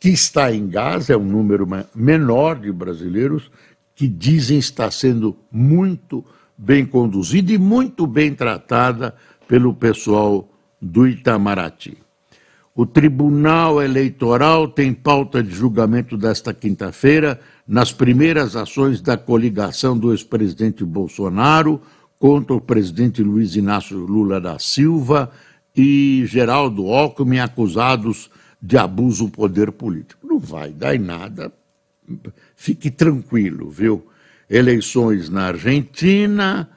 que 0.00 0.08
está 0.10 0.52
em 0.52 0.68
Gaza, 0.68 1.14
é 1.14 1.16
um 1.16 1.24
número 1.24 1.66
menor 1.94 2.58
de 2.60 2.70
brasileiros, 2.70 3.50
que 3.94 4.08
dizem 4.08 4.58
estar 4.58 4.90
sendo 4.90 5.36
muito 5.50 6.24
bem 6.58 6.84
conduzida 6.84 7.52
e 7.52 7.58
muito 7.58 8.06
bem 8.06 8.34
tratada 8.34 9.14
pelo 9.48 9.72
pessoal 9.72 10.48
do 10.80 11.06
Itamaraty. 11.06 12.03
O 12.76 12.84
Tribunal 12.84 13.80
Eleitoral 13.80 14.66
tem 14.66 14.92
pauta 14.92 15.40
de 15.40 15.54
julgamento 15.54 16.16
desta 16.16 16.52
quinta-feira 16.52 17.40
nas 17.68 17.92
primeiras 17.92 18.56
ações 18.56 19.00
da 19.00 19.16
coligação 19.16 19.96
do 19.96 20.10
ex-presidente 20.10 20.84
Bolsonaro 20.84 21.80
contra 22.18 22.52
o 22.52 22.60
presidente 22.60 23.22
Luiz 23.22 23.54
Inácio 23.54 23.96
Lula 23.96 24.40
da 24.40 24.58
Silva 24.58 25.30
e 25.76 26.24
Geraldo 26.26 26.88
Alckmin, 26.88 27.38
acusados 27.38 28.28
de 28.60 28.76
abuso 28.76 29.26
do 29.26 29.30
poder 29.30 29.70
político. 29.70 30.26
Não 30.26 30.40
vai 30.40 30.72
dar 30.72 30.96
em 30.96 30.98
nada. 30.98 31.52
Fique 32.56 32.90
tranquilo, 32.90 33.70
viu? 33.70 34.04
Eleições 34.50 35.28
na 35.28 35.46
Argentina, 35.46 36.68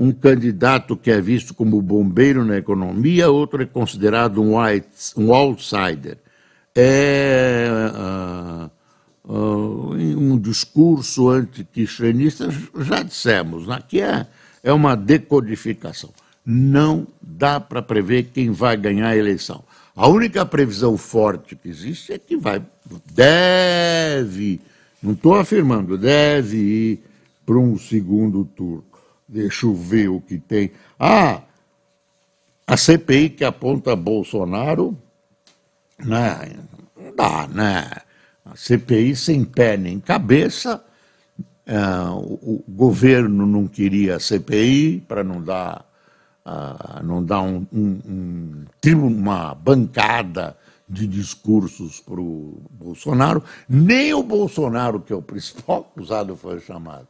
um 0.00 0.12
candidato 0.12 0.96
que 0.96 1.10
é 1.10 1.20
visto 1.20 1.52
como 1.52 1.82
bombeiro 1.82 2.42
na 2.42 2.56
economia, 2.56 3.30
outro 3.30 3.62
é 3.62 3.66
considerado 3.66 4.40
um, 4.42 4.58
white, 4.58 4.88
um 5.14 5.34
outsider. 5.34 6.16
É 6.74 7.68
uh, 7.92 8.70
uh, 9.30 9.92
um 9.92 10.38
discurso 10.38 11.28
anticristianista, 11.28 12.48
já 12.80 13.02
dissemos, 13.02 13.68
aqui 13.68 14.00
é, 14.00 14.26
é 14.62 14.72
uma 14.72 14.96
decodificação. 14.96 16.08
Não 16.46 17.06
dá 17.20 17.60
para 17.60 17.82
prever 17.82 18.30
quem 18.32 18.50
vai 18.50 18.78
ganhar 18.78 19.08
a 19.08 19.16
eleição. 19.16 19.62
A 19.94 20.08
única 20.08 20.46
previsão 20.46 20.96
forte 20.96 21.54
que 21.54 21.68
existe 21.68 22.10
é 22.10 22.18
que 22.18 22.38
vai, 22.38 22.62
deve, 23.12 24.62
não 25.02 25.12
estou 25.12 25.34
afirmando, 25.34 25.98
deve 25.98 26.56
ir 26.56 27.00
para 27.44 27.58
um 27.58 27.76
segundo 27.76 28.46
turno. 28.46 28.89
Deixa 29.32 29.66
eu 29.66 29.74
ver 29.74 30.08
o 30.08 30.20
que 30.20 30.38
tem. 30.38 30.72
Ah, 30.98 31.42
a 32.66 32.76
CPI 32.76 33.30
que 33.30 33.44
aponta 33.44 33.94
Bolsonaro, 33.94 34.98
né, 35.98 36.56
não 36.96 37.14
dá, 37.14 37.46
né? 37.46 37.90
A 38.44 38.56
CPI 38.56 39.14
sem 39.14 39.44
pé 39.44 39.76
nem 39.76 40.00
cabeça. 40.00 40.84
É, 41.64 41.78
o, 42.10 42.62
o 42.64 42.64
governo 42.68 43.46
não 43.46 43.68
queria 43.68 44.16
a 44.16 44.20
CPI 44.20 45.04
para 45.06 45.22
não 45.22 45.40
dar 45.40 45.88
uh, 46.44 47.04
não 47.04 47.24
dá 47.24 47.40
um, 47.40 47.66
um, 47.72 48.64
um, 48.84 49.06
uma 49.06 49.54
bancada 49.54 50.56
de 50.88 51.06
discursos 51.06 52.00
para 52.00 52.20
o 52.20 52.60
Bolsonaro, 52.70 53.44
nem 53.68 54.12
o 54.12 54.22
Bolsonaro, 54.24 55.00
que 55.00 55.12
é 55.12 55.16
o 55.16 55.22
principal 55.22 55.88
acusado, 55.94 56.36
foi 56.36 56.58
chamado. 56.60 57.06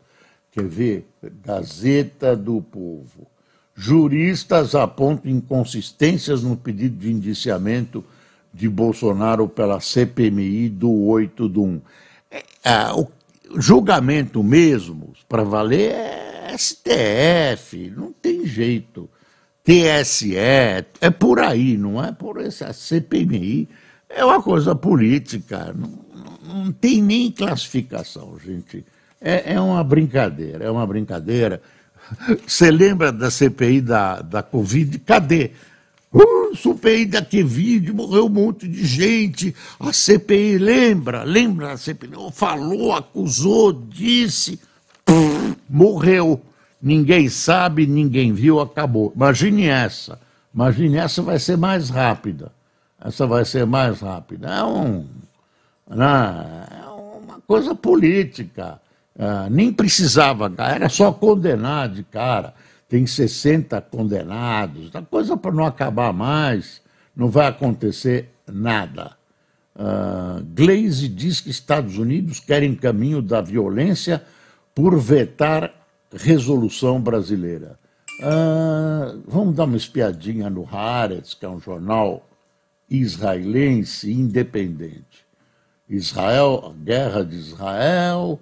Quer 0.52 0.64
ver? 0.64 1.06
Gazeta 1.44 2.36
do 2.36 2.60
Povo. 2.60 3.26
Juristas 3.74 4.74
apontam 4.74 5.30
inconsistências 5.30 6.42
no 6.42 6.56
pedido 6.56 6.96
de 6.96 7.10
indiciamento 7.10 8.04
de 8.52 8.68
Bolsonaro 8.68 9.48
pela 9.48 9.80
CPMI 9.80 10.68
do 10.68 10.92
8 10.92 11.48
do 11.48 11.62
1. 11.62 11.80
É, 12.30 12.44
é, 12.64 12.92
o 12.92 13.08
julgamento 13.56 14.42
mesmo, 14.42 15.12
para 15.28 15.44
valer, 15.44 15.92
é 15.92 16.56
STF, 16.58 17.92
não 17.96 18.12
tem 18.12 18.44
jeito. 18.44 19.08
TSE, 19.62 20.36
é 20.36 21.10
por 21.18 21.38
aí, 21.38 21.76
não 21.76 22.02
é 22.02 22.10
por 22.10 22.40
essa 22.40 22.72
CPMI. 22.72 23.68
É 24.08 24.24
uma 24.24 24.42
coisa 24.42 24.74
política, 24.74 25.72
não, 25.72 26.04
não 26.42 26.72
tem 26.72 27.00
nem 27.00 27.30
classificação, 27.30 28.36
gente. 28.44 28.84
É, 29.20 29.54
é 29.54 29.60
uma 29.60 29.84
brincadeira, 29.84 30.64
é 30.64 30.70
uma 30.70 30.86
brincadeira. 30.86 31.60
Você 32.46 32.70
lembra 32.70 33.12
da 33.12 33.30
CPI 33.30 33.80
da, 33.80 34.22
da 34.22 34.42
Covid? 34.42 34.98
Cadê? 35.00 35.50
Uh, 36.12 36.56
CPI 36.56 37.06
da 37.06 37.22
Covid, 37.22 37.92
morreu 37.92 38.26
um 38.26 38.30
monte 38.30 38.66
de 38.66 38.84
gente. 38.84 39.54
A 39.78 39.92
CPI, 39.92 40.58
lembra? 40.58 41.22
Lembra 41.22 41.72
a 41.72 41.76
CPI? 41.76 42.10
Falou, 42.32 42.92
acusou, 42.92 43.72
disse, 43.72 44.58
morreu. 45.68 46.40
Ninguém 46.82 47.28
sabe, 47.28 47.86
ninguém 47.86 48.32
viu, 48.32 48.58
acabou. 48.58 49.12
Imagine 49.14 49.66
essa. 49.66 50.18
Imagine 50.52 50.96
essa 50.96 51.22
vai 51.22 51.38
ser 51.38 51.56
mais 51.56 51.90
rápida. 51.90 52.50
Essa 53.00 53.26
vai 53.26 53.44
ser 53.44 53.66
mais 53.66 54.00
rápida. 54.00 54.48
É, 54.48 54.64
um, 54.64 55.06
né, 55.88 56.66
é 56.70 56.88
uma 56.88 57.40
coisa 57.46 57.74
política. 57.74 58.80
É, 59.18 59.50
nem 59.50 59.72
precisava, 59.72 60.52
era 60.58 60.88
só 60.88 61.12
condenar 61.12 61.88
de 61.88 62.02
cara. 62.04 62.54
Tem 62.88 63.06
60 63.06 63.80
condenados. 63.82 64.90
A 64.94 65.02
coisa 65.02 65.36
para 65.36 65.52
não 65.52 65.64
acabar 65.64 66.12
mais, 66.12 66.80
não 67.14 67.28
vai 67.28 67.46
acontecer 67.46 68.30
nada. 68.50 69.12
Uh, 69.76 70.44
Glaze 70.52 71.08
diz 71.08 71.40
que 71.40 71.50
Estados 71.50 71.96
Unidos 71.96 72.40
querem 72.40 72.74
caminho 72.74 73.22
da 73.22 73.40
violência 73.40 74.22
por 74.74 74.98
vetar 74.98 75.72
resolução 76.12 77.00
brasileira. 77.00 77.78
Uh, 78.20 79.22
vamos 79.26 79.54
dar 79.54 79.64
uma 79.64 79.76
espiadinha 79.76 80.50
no 80.50 80.68
Haaretz, 80.70 81.32
que 81.32 81.46
é 81.46 81.48
um 81.48 81.60
jornal 81.60 82.28
israelense 82.90 84.12
independente. 84.12 85.24
Israel, 85.88 86.74
guerra 86.82 87.24
de 87.24 87.36
Israel. 87.36 88.40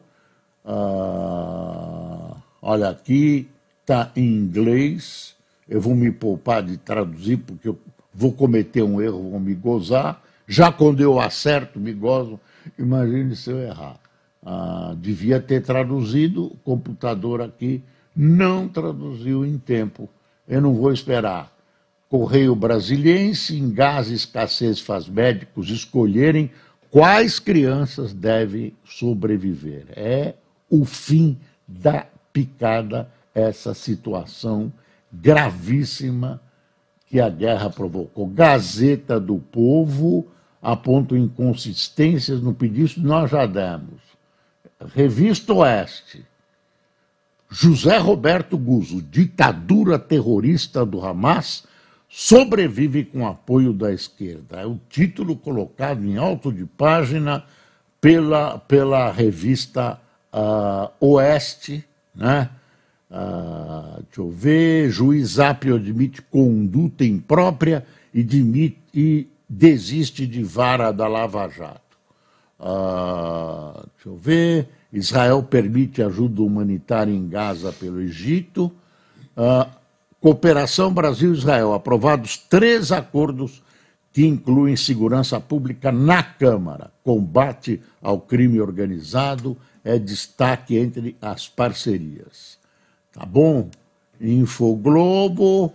Uh, 0.69 2.37
olha 2.61 2.91
aqui, 2.91 3.49
está 3.81 4.13
em 4.15 4.27
inglês. 4.27 5.35
Eu 5.67 5.81
vou 5.81 5.95
me 5.95 6.11
poupar 6.13 6.63
de 6.63 6.77
traduzir, 6.77 7.39
porque 7.39 7.69
eu 7.69 7.79
vou 8.13 8.33
cometer 8.33 8.83
um 8.83 9.01
erro, 9.01 9.31
vou 9.31 9.41
me 9.41 9.55
gozar. 9.55 10.23
Já 10.47 10.71
quando 10.71 11.01
eu 11.01 11.19
acerto, 11.19 11.81
me 11.81 11.95
gozo. 11.95 12.39
Imagine 12.79 13.35
se 13.35 13.51
eu 13.51 13.59
errar. 13.59 13.99
Ah, 14.45 14.95
devia 14.97 15.41
ter 15.41 15.63
traduzido, 15.63 16.47
o 16.47 16.57
computador 16.59 17.41
aqui 17.41 17.83
não 18.15 18.69
traduziu 18.69 19.45
em 19.45 19.59
tempo. 19.59 20.09
Eu 20.47 20.61
não 20.61 20.75
vou 20.75 20.93
esperar. 20.93 21.53
Correio 22.09 22.55
Brasiliense, 22.55 23.59
em 23.59 23.71
gás 23.71 24.11
escassez 24.11 24.81
faz 24.81 25.09
médicos 25.09 25.71
escolherem 25.71 26.51
quais 26.91 27.39
crianças 27.39 28.15
devem 28.15 28.75
sobreviver. 28.85 29.87
É 29.95 30.35
o 30.71 30.85
fim 30.85 31.39
da 31.67 32.07
picada 32.33 33.11
essa 33.35 33.75
situação 33.75 34.73
gravíssima 35.13 36.41
que 37.07 37.21
a 37.21 37.29
guerra 37.29 37.71
provocou. 37.71 38.27
Gazeta 38.27 39.19
do 39.19 39.39
Povo 39.39 40.27
aponta 40.61 41.17
inconsistências 41.17 42.41
no 42.41 42.53
pedido, 42.53 43.01
nós 43.01 43.31
já 43.31 43.47
demos. 43.47 44.01
Revista 44.95 45.55
Oeste. 45.55 46.25
José 47.51 47.97
Roberto 47.97 48.59
Guzzo, 48.59 49.01
ditadura 49.01 49.99
terrorista 49.99 50.85
do 50.85 51.05
Hamas, 51.05 51.65
sobrevive 52.07 53.05
com 53.05 53.27
apoio 53.27 53.73
da 53.73 53.91
esquerda. 53.91 54.61
É 54.61 54.67
o 54.67 54.79
título 54.91 55.35
colocado 55.35 56.05
em 56.05 56.19
alto 56.19 56.53
de 56.53 56.67
página 56.67 57.43
pela, 58.01 58.59
pela 58.59 59.11
revista 59.11 59.99
uh, 60.33 60.91
Oeste, 61.01 61.85
né? 62.15 62.51
Uh, 63.11 64.03
deixa 64.03 64.21
eu 64.21 64.31
ver, 64.31 64.91
juiz 64.91 65.39
Apio 65.39 65.77
admite 65.77 66.21
conduta 66.21 67.05
imprópria 67.05 67.87
e, 68.15 68.77
e 68.93 69.27
desiste 69.49 70.27
de 70.27 70.43
vara 70.43 70.93
da 70.93 71.09
Lava 71.09 71.49
Jato. 71.49 71.81
Uh, 72.61 73.87
deixa 73.95 74.09
eu 74.09 74.17
ver, 74.17 74.69
Israel 74.93 75.43
permite 75.43 76.03
ajuda 76.03 76.43
humanitária 76.43 77.13
em 77.13 77.29
Gaza 77.29 77.73
pelo 77.73 78.01
Egito. 78.01 78.71
Uh, 79.37 79.79
Cooperação 80.21 80.93
Brasil-Israel, 80.93 81.73
aprovados 81.73 82.37
três 82.37 82.91
acordos 82.91 83.63
que 84.13 84.27
incluem 84.27 84.77
segurança 84.77 85.41
pública 85.41 85.93
na 85.93 86.23
Câmara. 86.23 86.91
Combate 87.05 87.81
ao 88.03 88.21
crime 88.21 88.61
organizado 88.61 89.57
é 89.85 89.99
destaque 89.99 90.77
entre 90.77 91.17
as 91.21 91.49
parcerias. 91.49 92.59
Tá 93.13 93.25
bom? 93.25 93.71
Infoglobo, 94.21 95.73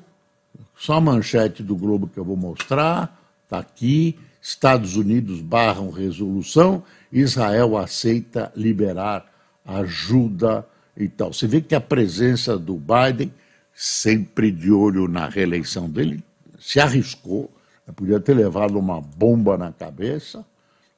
só 0.75 0.93
a 0.93 1.01
manchete 1.01 1.63
do 1.63 1.75
Globo 1.75 2.07
que 2.07 2.19
eu 2.19 2.25
vou 2.25 2.37
mostrar, 2.37 3.19
está 3.43 3.59
aqui. 3.59 4.17
Estados 4.41 4.97
Unidos 4.97 5.39
barram 5.39 5.89
resolução, 5.89 6.83
Israel 7.09 7.77
aceita 7.77 8.51
liberar 8.55 9.25
ajuda 9.65 10.67
e 10.97 11.07
tal. 11.07 11.31
Você 11.31 11.47
vê 11.47 11.61
que 11.61 11.73
a 11.73 11.79
presença 11.79 12.57
do 12.57 12.75
Biden 12.75 13.31
sempre 13.73 14.51
de 14.51 14.71
olho 14.71 15.07
na 15.07 15.27
reeleição 15.27 15.89
dele, 15.89 16.23
se 16.59 16.79
arriscou, 16.79 17.51
podia 17.91 18.19
ter 18.19 18.33
levado 18.33 18.79
uma 18.79 19.01
bomba 19.01 19.57
na 19.57 19.71
cabeça. 19.71 20.45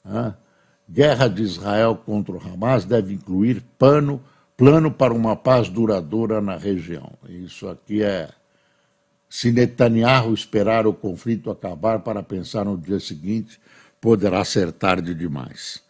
Né? 0.03 0.33
Guerra 0.89 1.27
de 1.27 1.41
Israel 1.41 1.95
contra 2.05 2.33
o 2.33 2.41
Hamas 2.41 2.85
deve 2.85 3.13
incluir 3.13 3.63
pano, 3.77 4.21
plano 4.55 4.91
para 4.91 5.13
uma 5.13 5.35
paz 5.35 5.67
duradoura 5.67 6.39
na 6.39 6.55
região. 6.55 7.11
Isso 7.27 7.67
aqui 7.67 8.03
é. 8.03 8.29
Se 9.27 9.51
Netanyahu 9.51 10.33
esperar 10.33 10.85
o 10.85 10.93
conflito 10.93 11.49
acabar 11.49 11.99
para 11.99 12.21
pensar 12.21 12.63
no 12.63 12.77
dia 12.77 12.99
seguinte, 12.99 13.59
poderá 13.99 14.45
ser 14.45 14.71
tarde 14.71 15.15
demais. 15.15 15.83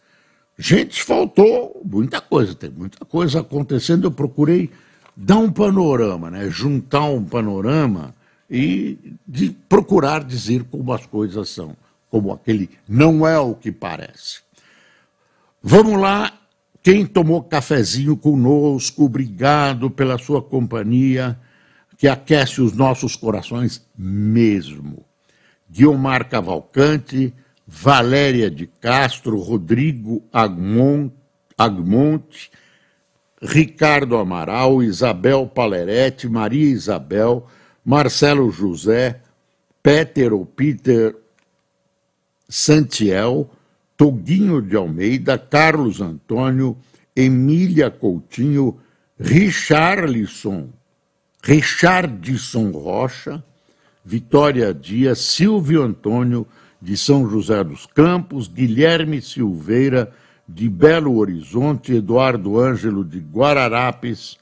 Gente, 0.58 1.02
faltou 1.02 1.82
muita 1.84 2.18
coisa, 2.18 2.54
tem 2.54 2.70
muita 2.70 3.04
coisa 3.04 3.40
acontecendo. 3.40 4.06
Eu 4.06 4.10
procurei 4.10 4.70
dar 5.14 5.36
um 5.36 5.52
panorama, 5.52 6.30
né? 6.30 6.48
juntar 6.48 7.04
um 7.04 7.22
panorama 7.22 8.14
e 8.50 9.14
de 9.26 9.50
procurar 9.68 10.24
dizer 10.24 10.64
como 10.64 10.92
as 10.92 11.04
coisas 11.06 11.48
são, 11.48 11.76
como 12.10 12.32
aquele 12.32 12.70
não 12.88 13.26
é 13.26 13.38
o 13.38 13.54
que 13.54 13.72
parece. 13.72 14.40
Vamos 15.62 16.00
lá, 16.00 16.32
quem 16.82 17.04
tomou 17.04 17.42
cafezinho 17.42 18.16
conosco, 18.16 19.04
obrigado 19.04 19.90
pela 19.90 20.16
sua 20.16 20.40
companhia, 20.40 21.38
que 21.98 22.06
aquece 22.06 22.60
os 22.60 22.72
nossos 22.72 23.16
corações 23.16 23.84
mesmo. 23.98 25.04
Guilmar 25.68 26.28
Cavalcante, 26.28 27.34
Valéria 27.66 28.48
de 28.48 28.66
Castro, 28.66 29.40
Rodrigo 29.40 30.22
Agmonte, 31.58 32.50
Ricardo 33.42 34.16
Amaral, 34.16 34.82
Isabel 34.82 35.46
Palerete, 35.46 36.28
Maria 36.28 36.70
Isabel, 36.70 37.48
Marcelo 37.86 38.50
José, 38.50 39.20
Peter 39.80 40.32
ou 40.32 40.44
Peter 40.44 41.14
Santiel, 42.48 43.48
Toguinho 43.96 44.60
de 44.60 44.74
Almeida, 44.74 45.38
Carlos 45.38 46.00
Antônio, 46.00 46.76
Emília 47.14 47.88
Coutinho, 47.88 48.76
Richarlison, 49.16 50.68
Richardson 51.40 52.72
Rocha, 52.72 53.44
Vitória 54.04 54.74
Dias, 54.74 55.20
Silvio 55.20 55.82
Antônio 55.82 56.44
de 56.82 56.96
São 56.96 57.30
José 57.30 57.62
dos 57.62 57.86
Campos, 57.86 58.48
Guilherme 58.48 59.22
Silveira, 59.22 60.12
de 60.48 60.68
Belo 60.68 61.18
Horizonte, 61.18 61.94
Eduardo 61.94 62.58
Ângelo 62.58 63.04
de 63.04 63.20
Guararapes 63.20 64.36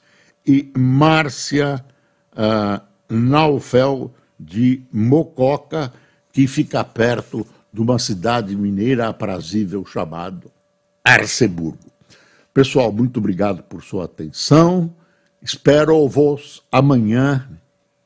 e 0.45 0.71
Márcia 0.75 1.83
uh, 2.33 2.94
Naufel 3.09 4.13
de 4.39 4.81
Mococa, 4.91 5.93
que 6.31 6.47
fica 6.47 6.83
perto 6.83 7.45
de 7.71 7.81
uma 7.81 7.99
cidade 7.99 8.55
mineira 8.55 9.07
aprazível 9.07 9.85
chamada 9.85 10.47
Arceburgo. 11.03 11.91
Pessoal, 12.53 12.91
muito 12.91 13.17
obrigado 13.17 13.63
por 13.63 13.83
sua 13.83 14.05
atenção. 14.05 14.93
Espero-vos 15.41 16.63
amanhã 16.71 17.49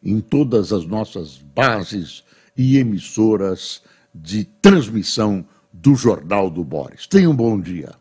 em 0.03 0.19
todas 0.19 0.73
as 0.73 0.85
nossas 0.85 1.37
bases 1.37 2.23
e 2.57 2.77
emissoras 2.77 3.81
de 4.13 4.43
transmissão 4.43 5.45
do 5.71 5.95
Jornal 5.95 6.49
do 6.49 6.63
Boris. 6.63 7.07
Tenha 7.07 7.29
um 7.29 7.35
bom 7.35 7.59
dia. 7.59 7.98